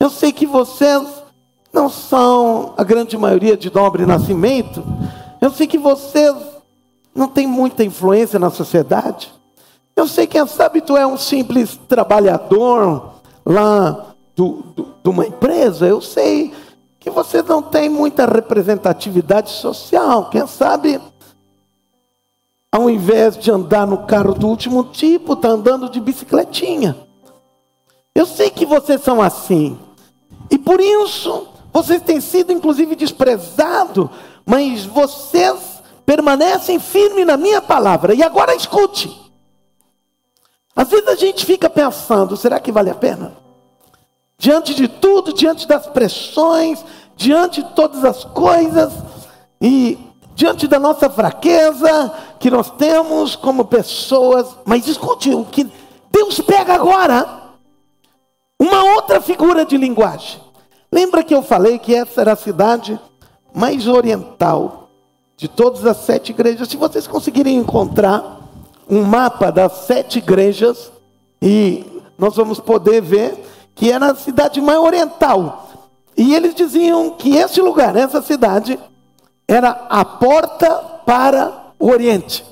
Eu 0.00 0.10
sei 0.10 0.32
que 0.32 0.46
vocês 0.46 1.02
não 1.72 1.88
são 1.88 2.74
a 2.76 2.84
grande 2.84 3.16
maioria 3.16 3.56
de 3.56 3.72
nobre 3.72 4.04
nascimento. 4.04 4.84
Eu 5.40 5.50
sei 5.50 5.66
que 5.66 5.78
vocês 5.78 6.34
não 7.14 7.28
tem 7.28 7.46
muita 7.46 7.84
influência 7.84 8.38
na 8.38 8.50
sociedade. 8.50 9.32
Eu 9.94 10.06
sei, 10.06 10.26
quem 10.26 10.46
sabe 10.46 10.80
tu 10.80 10.96
é 10.96 11.06
um 11.06 11.18
simples 11.18 11.78
trabalhador 11.88 13.14
lá 13.44 14.14
do, 14.34 14.62
do, 14.74 14.94
de 15.02 15.10
uma 15.10 15.26
empresa. 15.26 15.86
Eu 15.86 16.00
sei 16.00 16.52
que 16.98 17.10
você 17.10 17.42
não 17.42 17.60
tem 17.60 17.88
muita 17.88 18.24
representatividade 18.24 19.50
social. 19.50 20.30
Quem 20.30 20.46
sabe, 20.46 21.00
ao 22.72 22.88
invés 22.88 23.36
de 23.36 23.50
andar 23.50 23.86
no 23.86 23.98
carro 24.06 24.32
do 24.32 24.48
último 24.48 24.84
tipo, 24.84 25.34
está 25.34 25.48
andando 25.48 25.90
de 25.90 26.00
bicicletinha. 26.00 26.96
Eu 28.14 28.24
sei 28.24 28.48
que 28.48 28.64
vocês 28.64 29.02
são 29.02 29.20
assim. 29.20 29.78
E 30.50 30.58
por 30.58 30.80
isso, 30.80 31.48
vocês 31.70 32.00
têm 32.00 32.18
sido 32.18 32.50
inclusive 32.50 32.96
desprezados, 32.96 34.08
mas 34.46 34.86
vocês 34.86 35.82
permanecem 36.06 36.78
firmes 36.78 37.26
na 37.26 37.36
minha 37.36 37.60
palavra. 37.60 38.14
E 38.14 38.22
agora 38.22 38.54
escute. 38.54 39.20
Às 40.74 40.88
vezes 40.88 41.08
a 41.08 41.14
gente 41.14 41.44
fica 41.44 41.68
pensando: 41.68 42.38
será 42.38 42.58
que 42.58 42.72
vale 42.72 42.88
a 42.88 42.94
pena? 42.94 43.36
Diante 44.38 44.74
de 44.74 44.88
tudo, 44.88 45.34
diante 45.34 45.68
das 45.68 45.86
pressões, 45.86 46.82
diante 47.16 47.62
de 47.62 47.68
todas 47.74 48.02
as 48.02 48.24
coisas, 48.24 48.92
e 49.60 49.98
diante 50.34 50.66
da 50.66 50.78
nossa 50.78 51.08
fraqueza 51.08 52.12
que 52.42 52.50
nós 52.50 52.70
temos 52.72 53.36
como 53.36 53.66
pessoas, 53.66 54.48
mas 54.64 54.88
escute 54.88 55.32
o 55.32 55.44
que 55.44 55.70
Deus 56.10 56.40
pega 56.40 56.74
agora, 56.74 57.54
uma 58.58 58.82
outra 58.96 59.20
figura 59.20 59.64
de 59.64 59.76
linguagem. 59.76 60.40
Lembra 60.90 61.22
que 61.22 61.32
eu 61.32 61.40
falei 61.40 61.78
que 61.78 61.94
essa 61.94 62.20
era 62.20 62.32
a 62.32 62.36
cidade 62.36 63.00
mais 63.54 63.86
oriental 63.86 64.88
de 65.36 65.46
todas 65.46 65.86
as 65.86 65.98
sete 65.98 66.30
igrejas? 66.30 66.68
Se 66.68 66.76
vocês 66.76 67.06
conseguirem 67.06 67.54
encontrar 67.54 68.40
um 68.90 69.04
mapa 69.04 69.52
das 69.52 69.72
sete 69.86 70.18
igrejas, 70.18 70.90
e 71.40 71.86
nós 72.18 72.34
vamos 72.34 72.58
poder 72.58 73.00
ver 73.02 73.38
que 73.72 73.92
era 73.92 74.10
a 74.10 74.16
cidade 74.16 74.60
mais 74.60 74.80
oriental. 74.80 75.68
E 76.16 76.34
eles 76.34 76.56
diziam 76.56 77.10
que 77.10 77.36
esse 77.36 77.60
lugar, 77.60 77.94
essa 77.94 78.20
cidade, 78.20 78.80
era 79.46 79.86
a 79.88 80.04
porta 80.04 80.68
para 81.06 81.61
o 81.82 81.90
Oriente. 81.90 82.46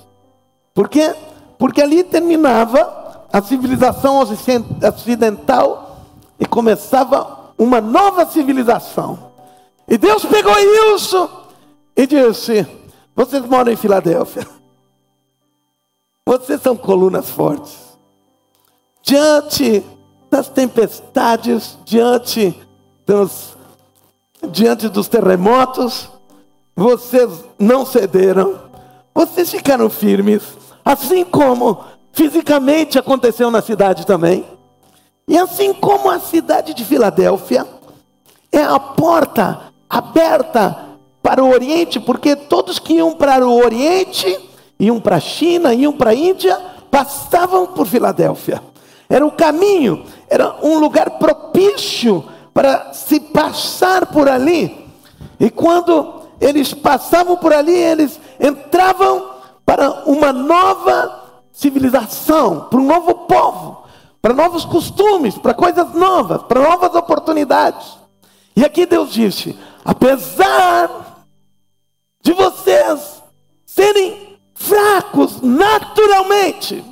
Por 0.75 0.89
quê? 0.89 1.15
Porque 1.57 1.81
ali 1.81 2.03
terminava 2.03 3.29
a 3.33 3.41
civilização 3.41 4.19
ocidental 4.19 6.01
e 6.37 6.45
começava 6.45 7.53
uma 7.57 7.81
nova 7.81 8.27
civilização. 8.27 9.31
E 9.87 9.97
Deus 9.97 10.25
pegou 10.25 10.53
isso 10.97 11.31
e 11.97 12.09
disse: 12.09 12.67
Vocês 13.15 13.45
moram 13.47 13.71
em 13.71 13.77
Filadélfia. 13.77 14.45
Vocês 16.27 16.61
são 16.61 16.77
colunas 16.77 17.31
fortes. 17.31 17.77
Diante 19.01 19.85
das 20.29 20.49
tempestades, 20.49 21.79
diante 21.85 22.53
dos, 23.07 23.57
diante 24.51 24.89
dos 24.89 25.07
terremotos, 25.07 26.11
vocês 26.75 27.45
não 27.59 27.87
cederam, 27.87 28.70
vocês 29.27 29.51
ficaram 29.51 29.91
firmes, 29.91 30.43
assim 30.85 31.25
como 31.25 31.85
fisicamente 32.13 32.99
aconteceu 32.99 33.51
na 33.51 33.61
cidade 33.61 34.07
também. 34.07 34.47
E 35.29 35.39
assim 35.39 35.75
como 35.75 36.11
a 36.11 36.19
cidade 36.19 36.73
de 36.73 36.85
Filadélfia 36.85 37.67
é 38.51 38.63
a 38.63 38.79
porta 38.79 39.73
aberta 39.89 40.87
para 41.23 41.45
o 41.45 41.51
Oriente, 41.51 42.01
porque 42.01 42.35
todos 42.35 42.79
que 42.79 42.95
iam 42.95 43.13
para 43.13 43.47
o 43.47 43.63
Oriente, 43.63 44.39
iam 44.79 44.99
para 44.99 45.17
a 45.17 45.21
China, 45.21 45.75
iam 45.75 45.93
para 45.93 46.11
a 46.11 46.15
Índia, 46.15 46.59
passavam 46.91 47.67
por 47.67 47.87
Filadélfia. 47.87 48.63
Era 49.09 49.27
o 49.27 49.33
caminho, 49.33 50.05
era 50.29 50.57
um 50.63 50.79
lugar 50.79 51.11
propício 51.19 52.25
para 52.55 52.93
se 52.95 53.21
passar 53.21 54.07
por 54.07 54.29
ali. 54.29 54.89
E 55.39 55.51
quando 55.51 56.20
eles 56.41 56.73
passavam 56.73 57.37
por 57.37 57.53
ali, 57.53 57.75
eles 57.75 58.19
entravam 58.41 59.31
para 59.65 60.05
uma 60.07 60.33
nova 60.33 61.45
civilização, 61.53 62.69
para 62.71 62.81
um 62.81 62.87
novo 62.87 63.15
povo, 63.27 63.85
para 64.23 64.33
novos 64.33 64.65
costumes, 64.65 65.37
para 65.37 65.53
coisas 65.53 65.93
novas, 65.93 66.43
para 66.43 66.63
novas 66.63 66.95
oportunidades. 66.95 67.99
E 68.57 68.65
aqui 68.65 68.87
Deus 68.87 69.13
disse: 69.13 69.57
apesar 69.85 71.25
de 72.23 72.33
vocês 72.33 73.23
serem 73.67 74.39
fracos 74.55 75.41
naturalmente, 75.43 76.83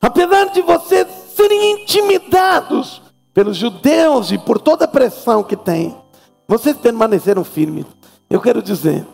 apesar 0.00 0.50
de 0.50 0.62
vocês 0.62 1.06
serem 1.34 1.82
intimidados 1.82 3.02
pelos 3.32 3.56
judeus 3.56 4.30
e 4.30 4.38
por 4.38 4.60
toda 4.60 4.84
a 4.84 4.88
pressão 4.88 5.42
que 5.42 5.56
tem, 5.56 5.96
vocês 6.46 6.76
permaneceram 6.76 7.42
firmes. 7.42 7.86
Eu 8.28 8.40
quero 8.40 8.62
dizer 8.62 9.06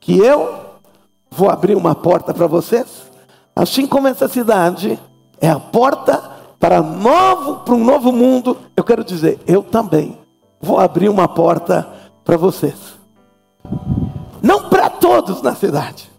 que 0.00 0.18
eu 0.18 0.66
vou 1.30 1.50
abrir 1.50 1.76
uma 1.76 1.94
porta 1.94 2.32
para 2.32 2.46
vocês, 2.46 3.02
assim 3.54 3.86
como 3.86 4.08
essa 4.08 4.28
cidade 4.28 4.98
é 5.40 5.48
a 5.48 5.60
porta 5.60 6.38
para 6.58 6.82
novo, 6.82 7.60
para 7.60 7.74
um 7.74 7.84
novo 7.84 8.12
mundo. 8.12 8.56
Eu 8.76 8.84
quero 8.84 9.04
dizer, 9.04 9.38
eu 9.46 9.62
também 9.62 10.18
vou 10.60 10.78
abrir 10.78 11.08
uma 11.08 11.28
porta 11.28 11.88
para 12.24 12.36
vocês. 12.36 12.98
Não 14.42 14.68
para 14.68 14.90
todos 14.90 15.42
na 15.42 15.54
cidade. 15.54 16.10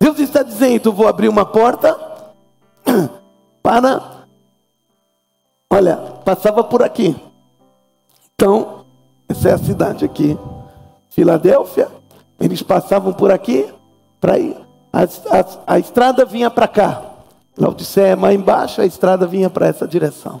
Deus 0.00 0.18
está 0.18 0.42
dizendo: 0.42 0.92
vou 0.92 1.08
abrir 1.08 1.28
uma 1.28 1.44
porta 1.44 1.98
para. 3.62 4.18
Olha, 5.70 5.96
passava 6.24 6.64
por 6.64 6.82
aqui. 6.82 7.16
Então, 8.34 8.84
essa 9.28 9.50
é 9.50 9.52
a 9.52 9.58
cidade 9.58 10.04
aqui. 10.04 10.38
Filadélfia. 11.10 11.88
Eles 12.40 12.62
passavam 12.62 13.12
por 13.12 13.30
aqui 13.30 13.68
para 14.20 14.38
ir. 14.38 14.56
A, 14.92 15.02
a, 15.02 15.74
a 15.74 15.78
estrada 15.78 16.24
vinha 16.24 16.50
para 16.50 16.68
cá. 16.68 17.02
Laodicea 17.56 18.08
é 18.08 18.16
mais 18.16 18.38
embaixo, 18.38 18.80
a 18.80 18.86
estrada 18.86 19.26
vinha 19.26 19.50
para 19.50 19.66
essa 19.66 19.86
direção. 19.86 20.40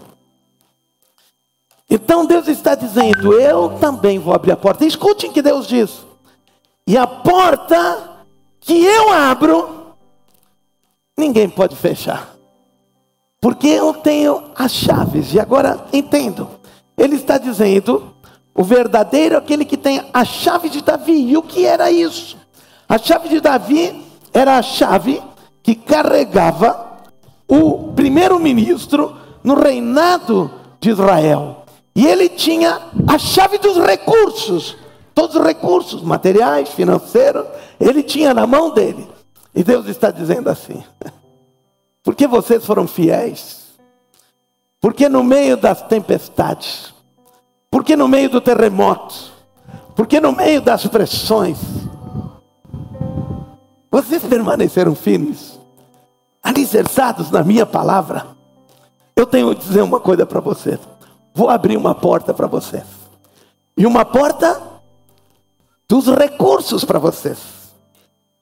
Então 1.90 2.26
Deus 2.26 2.46
está 2.48 2.74
dizendo: 2.74 3.32
Eu 3.32 3.70
também 3.80 4.18
vou 4.18 4.34
abrir 4.34 4.52
a 4.52 4.56
porta. 4.56 4.84
Escutem 4.84 5.32
que 5.32 5.42
Deus 5.42 5.66
diz. 5.66 6.06
E 6.86 6.96
a 6.96 7.06
porta 7.06 8.24
que 8.60 8.84
eu 8.84 9.12
abro, 9.12 9.94
ninguém 11.16 11.48
pode 11.48 11.74
fechar. 11.76 12.34
Porque 13.40 13.68
eu 13.68 13.94
tenho 13.94 14.50
as 14.54 14.72
chaves. 14.72 15.32
E 15.32 15.40
agora 15.40 15.86
entendo. 15.92 16.48
Ele 16.96 17.16
está 17.16 17.38
dizendo: 17.38 18.14
o 18.58 18.64
verdadeiro 18.64 19.36
é 19.36 19.38
aquele 19.38 19.64
que 19.64 19.76
tem 19.76 20.02
a 20.12 20.24
chave 20.24 20.68
de 20.68 20.82
Davi. 20.82 21.30
E 21.30 21.36
o 21.36 21.42
que 21.42 21.64
era 21.64 21.92
isso? 21.92 22.36
A 22.88 22.98
chave 22.98 23.28
de 23.28 23.40
Davi 23.40 24.04
era 24.34 24.58
a 24.58 24.62
chave 24.62 25.22
que 25.62 25.76
carregava 25.76 26.98
o 27.46 27.92
primeiro-ministro 27.92 29.16
no 29.44 29.54
reinado 29.54 30.50
de 30.80 30.90
Israel. 30.90 31.66
E 31.94 32.04
ele 32.04 32.28
tinha 32.28 32.80
a 33.06 33.16
chave 33.16 33.58
dos 33.58 33.78
recursos, 33.78 34.76
todos 35.14 35.36
os 35.36 35.42
recursos 35.44 36.02
materiais, 36.02 36.70
financeiros, 36.70 37.46
ele 37.78 38.02
tinha 38.02 38.34
na 38.34 38.44
mão 38.44 38.70
dele. 38.70 39.08
E 39.54 39.62
Deus 39.62 39.86
está 39.86 40.10
dizendo 40.10 40.50
assim: 40.50 40.82
porque 42.02 42.26
vocês 42.26 42.66
foram 42.66 42.88
fiéis, 42.88 43.68
porque 44.80 45.08
no 45.08 45.22
meio 45.22 45.56
das 45.56 45.80
tempestades, 45.82 46.97
porque 47.70 47.96
no 47.96 48.08
meio 48.08 48.30
do 48.30 48.40
terremoto, 48.40 49.32
porque 49.94 50.20
no 50.20 50.32
meio 50.32 50.60
das 50.60 50.86
pressões, 50.86 51.58
vocês 53.90 54.22
permaneceram 54.22 54.94
firmes, 54.94 55.58
alicerçados 56.42 57.30
na 57.30 57.42
minha 57.42 57.66
palavra. 57.66 58.26
Eu 59.16 59.26
tenho 59.26 59.54
que 59.54 59.62
dizer 59.62 59.82
uma 59.82 59.98
coisa 59.98 60.24
para 60.24 60.40
vocês 60.40 60.78
vou 61.38 61.48
abrir 61.48 61.76
uma 61.76 61.94
porta 61.94 62.34
para 62.34 62.48
vocês. 62.48 62.82
E 63.76 63.86
uma 63.86 64.04
porta 64.04 64.60
dos 65.88 66.08
recursos 66.08 66.84
para 66.84 66.98
vocês. 66.98 67.38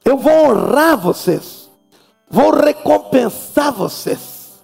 Eu 0.03 0.17
vou 0.17 0.33
honrar 0.33 0.97
vocês. 0.97 1.69
Vou 2.31 2.51
recompensar 2.55 3.71
vocês. 3.71 4.55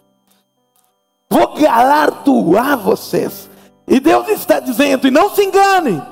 Vou 1.28 1.54
galardoar 1.60 2.78
vocês. 2.78 3.50
E 3.92 4.00
Deus 4.00 4.26
está 4.28 4.58
dizendo, 4.58 5.06
e 5.06 5.10
não 5.10 5.34
se 5.34 5.44
engane, 5.44 6.02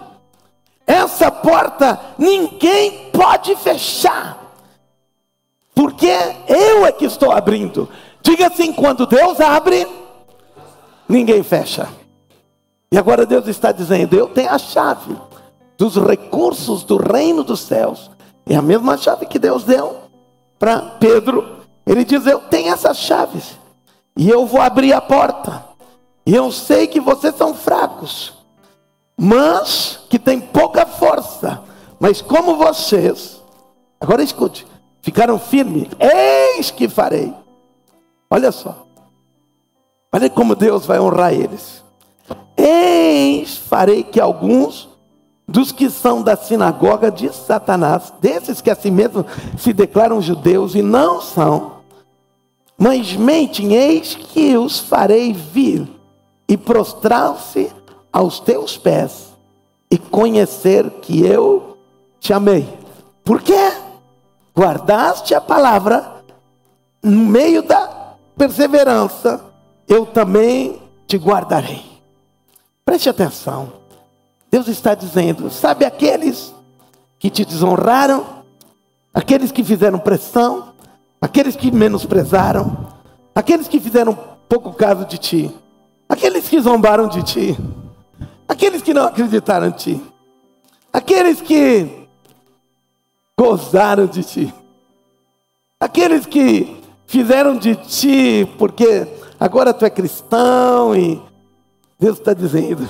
essa 0.87 1.31
porta 1.31 1.99
ninguém 2.19 3.09
pode 3.11 3.57
fechar. 3.57 4.37
Porque 5.75 6.13
eu 6.47 6.85
é 6.85 6.93
que 6.93 7.07
estou 7.07 7.33
abrindo. 7.33 7.89
Diga 8.21 8.49
assim: 8.49 8.71
quando 8.71 9.07
Deus 9.07 9.41
abre, 9.41 9.87
ninguém 11.09 11.43
fecha. 11.43 11.89
E 12.93 12.99
agora 12.99 13.25
Deus 13.25 13.49
está 13.49 13.73
dizendo: 13.73 14.15
Eu 14.15 14.29
tenho 14.29 14.51
a 14.51 14.59
chave 14.59 15.17
dos 15.79 15.97
recursos 15.97 16.85
do 16.85 16.99
reino 16.99 17.43
dos 17.43 17.61
céus. 17.61 18.11
É 18.47 18.57
a 18.57 18.63
mesma 18.63 18.99
chave 18.99 19.25
que 19.25 19.39
Deus 19.39 19.65
deu 19.65 20.03
para 20.59 20.81
Pedro. 21.01 21.61
Ele 21.87 22.05
diz: 22.05 22.27
Eu 22.27 22.41
tenho 22.41 22.75
essas 22.75 22.99
chaves. 22.99 23.59
E 24.15 24.29
eu 24.29 24.45
vou 24.45 24.61
abrir 24.61 24.93
a 24.93 25.01
porta. 25.01 25.70
E 26.25 26.35
eu 26.35 26.53
sei 26.53 26.87
que 26.87 27.01
vocês 27.01 27.35
são 27.35 27.55
fracos, 27.55 28.35
mas 29.17 30.01
que 30.09 30.19
tem 30.19 30.41
pouca 30.41 30.87
força. 30.87 31.63
Mas 31.99 32.23
como 32.23 32.57
vocês, 32.57 33.41
agora 34.01 34.23
escute, 34.23 34.67
ficaram 35.03 35.39
firmes, 35.39 35.89
eis 35.99 36.71
que 36.71 36.89
farei. 36.89 37.35
Olha 38.31 38.53
só. 38.53 38.87
Olha 40.13 40.29
como 40.29 40.55
Deus 40.55 40.87
vai 40.87 41.01
honrar 41.01 41.33
eles. 41.33 41.83
Eis, 42.57 43.57
farei 43.57 44.03
que 44.03 44.21
alguns 44.21 44.89
dos 45.47 45.73
que 45.73 45.91
são 45.91 46.23
da 46.23 46.37
sinagoga 46.37 47.11
de 47.11 47.35
Satanás, 47.35 48.13
desses 48.21 48.61
que 48.61 48.71
assim 48.71 48.91
mesmo 48.91 49.27
se 49.59 49.73
declaram 49.73 50.23
judeus 50.23 50.75
e 50.75 50.83
não 50.83 51.21
são, 51.21 51.81
mas 52.79 53.15
mentem, 53.15 53.75
eis 53.75 54.15
que 54.15 54.57
os 54.57 54.79
farei 54.79 55.33
vir 55.33 56.00
e 56.51 56.57
prostrar-se 56.57 57.71
aos 58.13 58.41
teus 58.41 58.77
pés 58.77 59.29
e 59.89 59.97
conhecer 59.97 60.91
que 61.01 61.25
eu 61.25 61.79
te 62.19 62.33
amei. 62.33 62.69
Porque 63.23 63.55
guardaste 64.53 65.33
a 65.33 65.41
palavra 65.41 66.25
no 67.01 67.25
meio 67.25 67.63
da 67.63 68.17
perseverança, 68.37 69.45
eu 69.87 70.05
também 70.05 70.83
te 71.07 71.17
guardarei. 71.17 71.85
Preste 72.85 73.09
atenção. 73.09 73.73
Deus 74.51 74.67
está 74.67 74.97
dizendo: 74.97 75.51
sabe 75.51 75.85
aqueles 75.85 76.53
que 77.17 77.31
te 77.31 77.45
desonraram, 77.45 78.27
aqueles 79.15 79.53
que 79.53 79.63
fizeram 79.63 80.01
pressão, 80.01 80.73
aqueles 81.21 81.55
que 81.55 81.71
menosprezaram, 81.71 82.89
aqueles 83.37 83.69
que 83.69 83.79
fizeram 83.79 84.19
pouco 84.49 84.73
caso 84.73 85.05
de 85.05 85.17
ti, 85.17 85.55
aqueles 86.11 86.49
que 86.49 86.61
zombaram 86.61 87.07
de 87.07 87.23
ti, 87.23 87.57
aqueles 88.49 88.83
que 88.83 88.93
não 88.93 89.07
acreditaram 89.07 89.69
em 89.69 89.71
ti, 89.71 90.03
aqueles 90.93 91.41
que 91.41 92.09
gozaram 93.39 94.07
de 94.07 94.25
ti, 94.25 94.55
aqueles 95.79 96.27
que 96.27 96.83
fizeram 97.07 97.57
de 97.57 97.77
ti 97.77 98.45
porque 98.59 99.07
agora 99.39 99.73
tu 99.73 99.85
é 99.85 99.91
cristão 99.91 100.97
e 100.97 101.23
Deus 101.97 102.19
está 102.19 102.35
dizendo, 102.35 102.89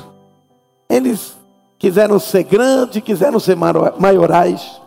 eles 0.89 1.37
quiseram 1.79 2.19
ser 2.19 2.45
grandes, 2.45 3.03
quiseram 3.03 3.39
ser 3.39 3.55
maiorais, 3.55 4.81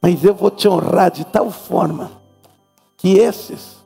mas 0.00 0.24
eu 0.24 0.34
vou 0.34 0.50
te 0.50 0.66
honrar 0.66 1.10
de 1.10 1.24
tal 1.26 1.50
forma 1.50 2.10
que 2.96 3.18
esses, 3.18 3.76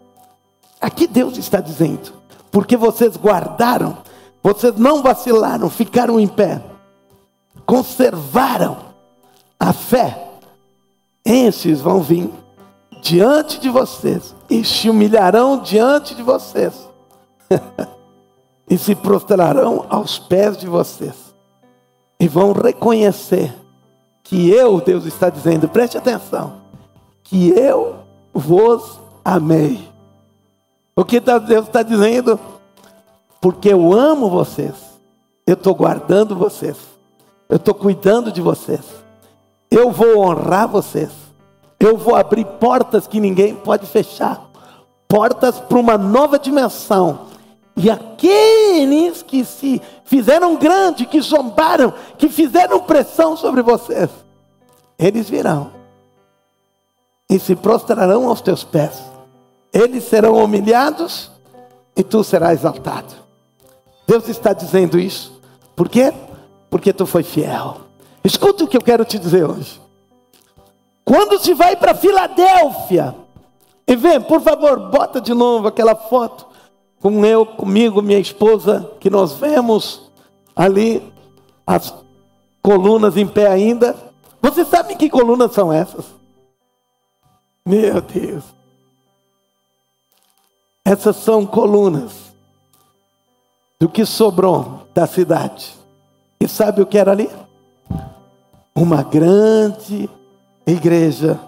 aqui 0.80 1.08
Deus 1.08 1.36
está 1.36 1.60
dizendo, 1.60 2.25
porque 2.56 2.74
vocês 2.74 3.18
guardaram, 3.18 3.98
vocês 4.42 4.74
não 4.78 5.02
vacilaram, 5.02 5.68
ficaram 5.68 6.18
em 6.18 6.26
pé, 6.26 6.64
conservaram 7.66 8.78
a 9.60 9.74
fé, 9.74 10.26
esses 11.22 11.82
vão 11.82 12.00
vir 12.00 12.30
diante 13.02 13.60
de 13.60 13.68
vocês 13.68 14.34
e 14.48 14.64
se 14.64 14.88
humilharão 14.88 15.58
diante 15.58 16.14
de 16.14 16.22
vocês 16.22 16.88
e 18.70 18.78
se 18.78 18.94
prostrarão 18.94 19.84
aos 19.90 20.18
pés 20.18 20.56
de 20.56 20.66
vocês 20.66 21.34
e 22.18 22.26
vão 22.26 22.52
reconhecer 22.52 23.54
que 24.22 24.48
eu, 24.48 24.80
Deus 24.80 25.04
está 25.04 25.28
dizendo, 25.28 25.68
preste 25.68 25.98
atenção, 25.98 26.62
que 27.22 27.50
eu 27.50 27.96
vos 28.32 28.98
amei. 29.22 29.94
O 30.98 31.04
que 31.04 31.20
tá, 31.20 31.36
Deus 31.36 31.66
está 31.66 31.82
dizendo? 31.82 32.40
Porque 33.38 33.70
eu 33.70 33.92
amo 33.92 34.30
vocês, 34.30 34.74
eu 35.46 35.52
estou 35.52 35.74
guardando 35.74 36.34
vocês, 36.34 36.78
eu 37.50 37.56
estou 37.56 37.74
cuidando 37.74 38.32
de 38.32 38.40
vocês, 38.40 38.80
eu 39.70 39.90
vou 39.90 40.20
honrar 40.20 40.66
vocês, 40.66 41.10
eu 41.78 41.98
vou 41.98 42.16
abrir 42.16 42.46
portas 42.46 43.06
que 43.06 43.20
ninguém 43.20 43.54
pode 43.54 43.86
fechar. 43.86 44.50
Portas 45.06 45.60
para 45.60 45.78
uma 45.78 45.98
nova 45.98 46.38
dimensão. 46.38 47.26
E 47.76 47.90
aqueles 47.90 49.22
que 49.22 49.44
se 49.44 49.80
fizeram 50.04 50.56
grande, 50.56 51.04
que 51.04 51.20
zombaram, 51.20 51.92
que 52.16 52.28
fizeram 52.28 52.80
pressão 52.80 53.36
sobre 53.36 53.62
vocês, 53.62 54.08
eles 54.98 55.28
virão 55.28 55.70
e 57.28 57.38
se 57.38 57.54
prostrarão 57.54 58.28
aos 58.28 58.40
teus 58.40 58.64
pés. 58.64 59.15
Eles 59.76 60.04
serão 60.04 60.42
humilhados 60.42 61.30
e 61.94 62.02
tu 62.02 62.24
serás 62.24 62.60
exaltado. 62.60 63.12
Deus 64.06 64.26
está 64.26 64.54
dizendo 64.54 64.98
isso. 64.98 65.38
Por 65.74 65.86
quê? 65.90 66.14
Porque 66.70 66.94
tu 66.94 67.04
foi 67.04 67.22
fiel. 67.22 67.82
Escuta 68.24 68.64
o 68.64 68.66
que 68.66 68.78
eu 68.78 68.80
quero 68.80 69.04
te 69.04 69.18
dizer 69.18 69.44
hoje. 69.44 69.78
Quando 71.04 71.38
se 71.38 71.52
vai 71.52 71.76
para 71.76 71.94
Filadélfia, 71.94 73.14
e 73.86 73.94
vem, 73.94 74.18
por 74.18 74.40
favor, 74.40 74.88
bota 74.88 75.20
de 75.20 75.34
novo 75.34 75.68
aquela 75.68 75.94
foto 75.94 76.46
com 76.98 77.26
eu, 77.26 77.44
comigo, 77.44 78.00
minha 78.00 78.18
esposa, 78.18 78.90
que 78.98 79.10
nós 79.10 79.34
vemos 79.34 80.10
ali 80.56 81.12
as 81.66 81.92
colunas 82.62 83.18
em 83.18 83.26
pé 83.26 83.46
ainda. 83.46 83.94
Você 84.40 84.64
sabe 84.64 84.96
que 84.96 85.10
colunas 85.10 85.52
são 85.52 85.70
essas? 85.70 86.06
Meu 87.66 88.00
Deus. 88.00 88.55
Essas 90.86 91.16
são 91.16 91.44
colunas 91.44 92.32
do 93.76 93.88
que 93.88 94.06
sobrou 94.06 94.86
da 94.94 95.04
cidade. 95.04 95.74
E 96.38 96.46
sabe 96.46 96.80
o 96.80 96.86
que 96.86 96.96
era 96.96 97.10
ali? 97.10 97.28
Uma 98.72 99.02
grande 99.02 100.08
igreja 100.64 101.40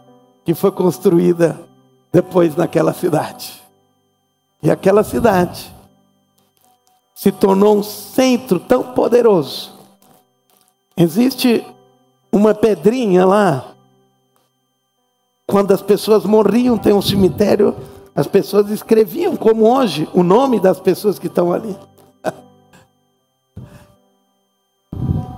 que 0.44 0.54
foi 0.54 0.72
construída 0.72 1.56
depois 2.12 2.56
naquela 2.56 2.92
cidade. 2.92 3.62
E 4.60 4.72
aquela 4.72 5.04
cidade 5.04 5.72
se 7.14 7.30
tornou 7.30 7.78
um 7.78 7.82
centro 7.84 8.58
tão 8.58 8.92
poderoso. 8.92 9.72
Existe 10.96 11.64
uma 12.32 12.56
pedrinha 12.56 13.24
lá. 13.24 13.76
Quando 15.46 15.72
as 15.72 15.80
pessoas 15.80 16.24
morriam, 16.24 16.76
tem 16.76 16.92
um 16.92 17.00
cemitério, 17.00 17.76
as 18.18 18.26
pessoas 18.26 18.68
escreviam, 18.68 19.36
como 19.36 19.72
hoje, 19.72 20.08
o 20.12 20.24
nome 20.24 20.58
das 20.58 20.80
pessoas 20.80 21.20
que 21.20 21.28
estão 21.28 21.52
ali. 21.52 21.78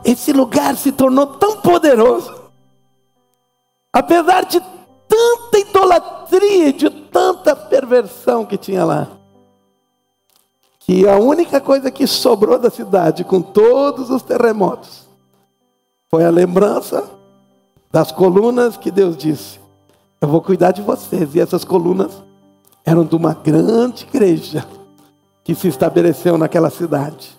Esse 0.02 0.32
lugar 0.32 0.74
se 0.78 0.90
tornou 0.90 1.26
tão 1.26 1.58
poderoso, 1.58 2.34
apesar 3.92 4.46
de 4.46 4.62
tanta 5.06 5.58
idolatria, 5.58 6.72
de 6.72 6.88
tanta 6.88 7.54
perversão 7.54 8.46
que 8.46 8.56
tinha 8.56 8.82
lá. 8.82 9.08
Que 10.78 11.06
a 11.06 11.18
única 11.18 11.60
coisa 11.60 11.90
que 11.90 12.06
sobrou 12.06 12.58
da 12.58 12.70
cidade, 12.70 13.24
com 13.24 13.42
todos 13.42 14.08
os 14.08 14.22
terremotos, 14.22 15.06
foi 16.08 16.24
a 16.24 16.30
lembrança 16.30 17.10
das 17.92 18.10
colunas 18.10 18.78
que 18.78 18.90
Deus 18.90 19.18
disse: 19.18 19.60
Eu 20.18 20.28
vou 20.28 20.40
cuidar 20.40 20.72
de 20.72 20.80
vocês. 20.80 21.34
E 21.34 21.40
essas 21.40 21.62
colunas 21.62 22.29
eram 22.84 23.04
de 23.04 23.14
uma 23.14 23.34
grande 23.34 24.04
igreja 24.04 24.66
que 25.44 25.54
se 25.54 25.68
estabeleceu 25.68 26.36
naquela 26.38 26.70
cidade. 26.70 27.36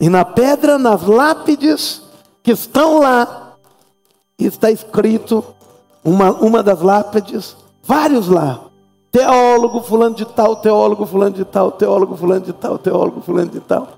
E 0.00 0.08
na 0.08 0.24
pedra, 0.24 0.78
nas 0.78 1.02
lápides 1.02 2.02
que 2.42 2.50
estão 2.50 2.98
lá, 2.98 3.56
está 4.38 4.70
escrito 4.70 5.44
uma, 6.04 6.30
uma 6.32 6.62
das 6.62 6.80
lápides, 6.80 7.56
vários 7.82 8.28
lá. 8.28 8.60
Teólogo 9.10 9.82
fulano 9.82 10.14
de 10.14 10.24
tal, 10.24 10.56
teólogo 10.56 11.06
fulano 11.06 11.34
de 11.34 11.44
tal, 11.44 11.70
teólogo 11.70 12.16
fulano 12.16 12.44
de 12.44 12.52
tal, 12.52 12.78
teólogo 12.78 13.20
fulano 13.20 13.50
de 13.50 13.60
tal. 13.60 13.88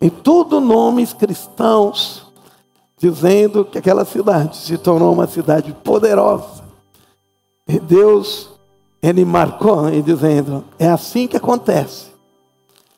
E 0.00 0.10
tudo 0.10 0.60
nomes 0.60 1.12
cristãos, 1.12 2.26
dizendo 2.98 3.64
que 3.64 3.78
aquela 3.78 4.04
cidade 4.04 4.56
se 4.56 4.78
tornou 4.78 5.12
uma 5.12 5.26
cidade 5.26 5.72
poderosa. 5.84 6.64
E 7.68 7.78
Deus, 7.78 8.48
Ele 9.02 9.24
marcou 9.24 9.88
e 9.88 10.00
dizendo: 10.00 10.64
é 10.78 10.88
assim 10.88 11.26
que 11.26 11.36
acontece. 11.36 12.06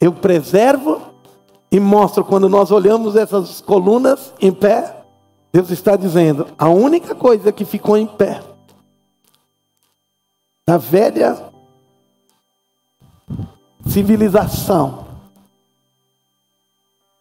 Eu 0.00 0.12
preservo 0.12 1.00
e 1.70 1.80
mostro 1.80 2.24
quando 2.24 2.48
nós 2.48 2.70
olhamos 2.70 3.16
essas 3.16 3.60
colunas 3.60 4.32
em 4.40 4.52
pé, 4.52 5.04
Deus 5.52 5.70
está 5.70 5.96
dizendo: 5.96 6.46
a 6.58 6.68
única 6.68 7.14
coisa 7.14 7.50
que 7.50 7.64
ficou 7.64 7.96
em 7.96 8.06
pé 8.06 8.42
da 10.66 10.76
velha 10.76 11.52
civilização. 13.86 15.04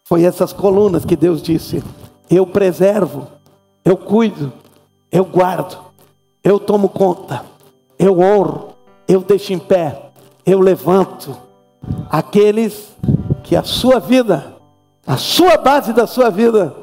Foi 0.05 0.23
essas 0.23 0.53
colunas 0.53 1.05
que 1.05 1.15
Deus 1.15 1.41
disse: 1.41 1.83
Eu 2.29 2.45
preservo, 2.45 3.27
eu 3.83 3.97
cuido, 3.97 4.51
eu 5.11 5.25
guardo, 5.25 5.77
eu 6.43 6.59
tomo 6.59 6.89
conta, 6.89 7.45
eu 7.97 8.19
honro, 8.19 8.72
eu 9.13 9.21
deixo 9.21 9.53
em 9.53 9.59
pé, 9.59 10.09
eu 10.45 10.59
levanto 10.59 11.37
aqueles 12.09 12.91
que 13.43 13.55
a 13.55 13.63
sua 13.63 13.99
vida, 13.99 14.55
a 15.05 15.17
sua 15.17 15.57
base 15.57 15.93
da 15.93 16.07
sua 16.07 16.29
vida 16.29 16.73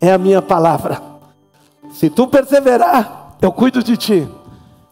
é 0.00 0.12
a 0.12 0.18
minha 0.18 0.40
palavra. 0.40 1.00
Se 1.92 2.08
tu 2.08 2.26
perseverar, 2.26 3.36
eu 3.40 3.52
cuido 3.52 3.82
de 3.82 3.96
ti. 3.96 4.28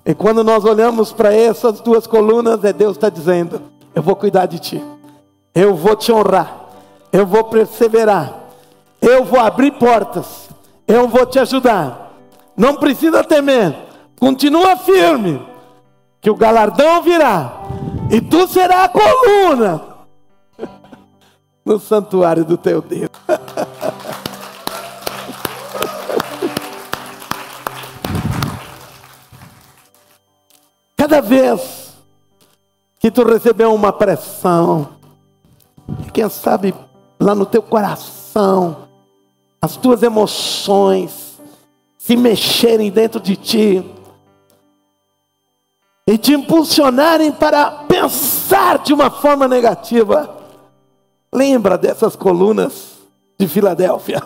E 0.05 0.15
quando 0.15 0.43
nós 0.43 0.65
olhamos 0.65 1.13
para 1.13 1.35
essas 1.35 1.81
duas 1.81 2.07
colunas, 2.07 2.65
é 2.65 2.73
Deus 2.73 2.97
está 2.97 3.09
dizendo: 3.09 3.61
Eu 3.95 4.03
vou 4.03 4.17
cuidar 4.17 4.47
de 4.47 4.59
ti, 4.59 4.83
eu 5.55 5.75
vou 5.75 5.95
te 5.95 6.11
honrar, 6.11 6.69
eu 7.13 7.27
vou 7.27 7.45
perseverar, 7.45 8.35
eu 9.01 9.25
vou 9.25 9.39
abrir 9.39 9.73
portas, 9.73 10.49
eu 10.89 11.07
vou 11.07 11.27
te 11.27 11.39
ajudar. 11.39 12.13
Não 12.57 12.77
precisa 12.77 13.23
temer, 13.23 13.75
continua 14.19 14.77
firme, 14.77 15.50
que 16.21 16.31
o 16.31 16.37
galardão 16.37 17.03
virá, 17.03 17.63
e 18.11 18.21
tu 18.21 18.47
será 18.47 18.85
a 18.85 18.89
coluna 18.89 19.83
no 21.65 21.79
santuário 21.79 22.45
do 22.45 22.57
teu 22.57 22.83
Deus. 22.83 23.11
cada 31.11 31.21
vez 31.21 31.93
que 33.01 33.11
tu 33.11 33.25
recebeu 33.25 33.75
uma 33.75 33.93
pressão, 33.93 34.91
quem 36.13 36.29
sabe 36.29 36.73
lá 37.19 37.35
no 37.35 37.45
teu 37.45 37.61
coração, 37.61 38.89
as 39.61 39.77
tuas 39.77 40.05
emoções 40.05 41.41
se 41.99 42.17
mexerem 42.17 42.93
dentro 42.93 43.19
de 43.19 43.35
ti 43.35 43.91
e 46.11 46.19
te 46.19 46.33
impulsionarem 46.33 47.31
para 47.31 47.71
pensar 47.71 48.79
de 48.79 48.93
uma 48.93 49.09
forma 49.09 49.47
negativa. 49.47 50.39
Lembra 51.33 51.79
dessas 51.79 52.17
colunas 52.17 52.99
de 53.39 53.47
Filadélfia, 53.47 54.21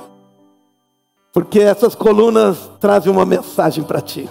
porque 1.31 1.61
essas 1.61 1.95
colunas 1.95 2.71
trazem 2.81 3.13
uma 3.13 3.27
mensagem 3.27 3.85
para 3.85 4.01
ti. 4.01 4.27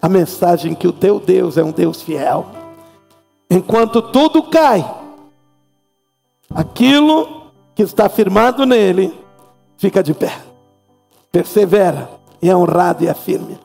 A 0.00 0.08
mensagem 0.08 0.72
que 0.76 0.86
o 0.86 0.92
teu 0.92 1.18
Deus 1.18 1.56
é 1.56 1.64
um 1.64 1.72
Deus 1.72 2.02
fiel. 2.02 2.46
Enquanto 3.50 4.00
tudo 4.00 4.44
cai, 4.44 4.88
aquilo 6.54 7.50
que 7.74 7.82
está 7.82 8.08
firmado 8.08 8.64
nele 8.64 9.12
fica 9.76 10.04
de 10.04 10.14
pé, 10.14 10.40
persevera 11.32 12.08
e 12.40 12.48
é 12.48 12.56
honrado 12.56 13.02
e 13.02 13.08
é 13.08 13.14
firme. 13.14 13.58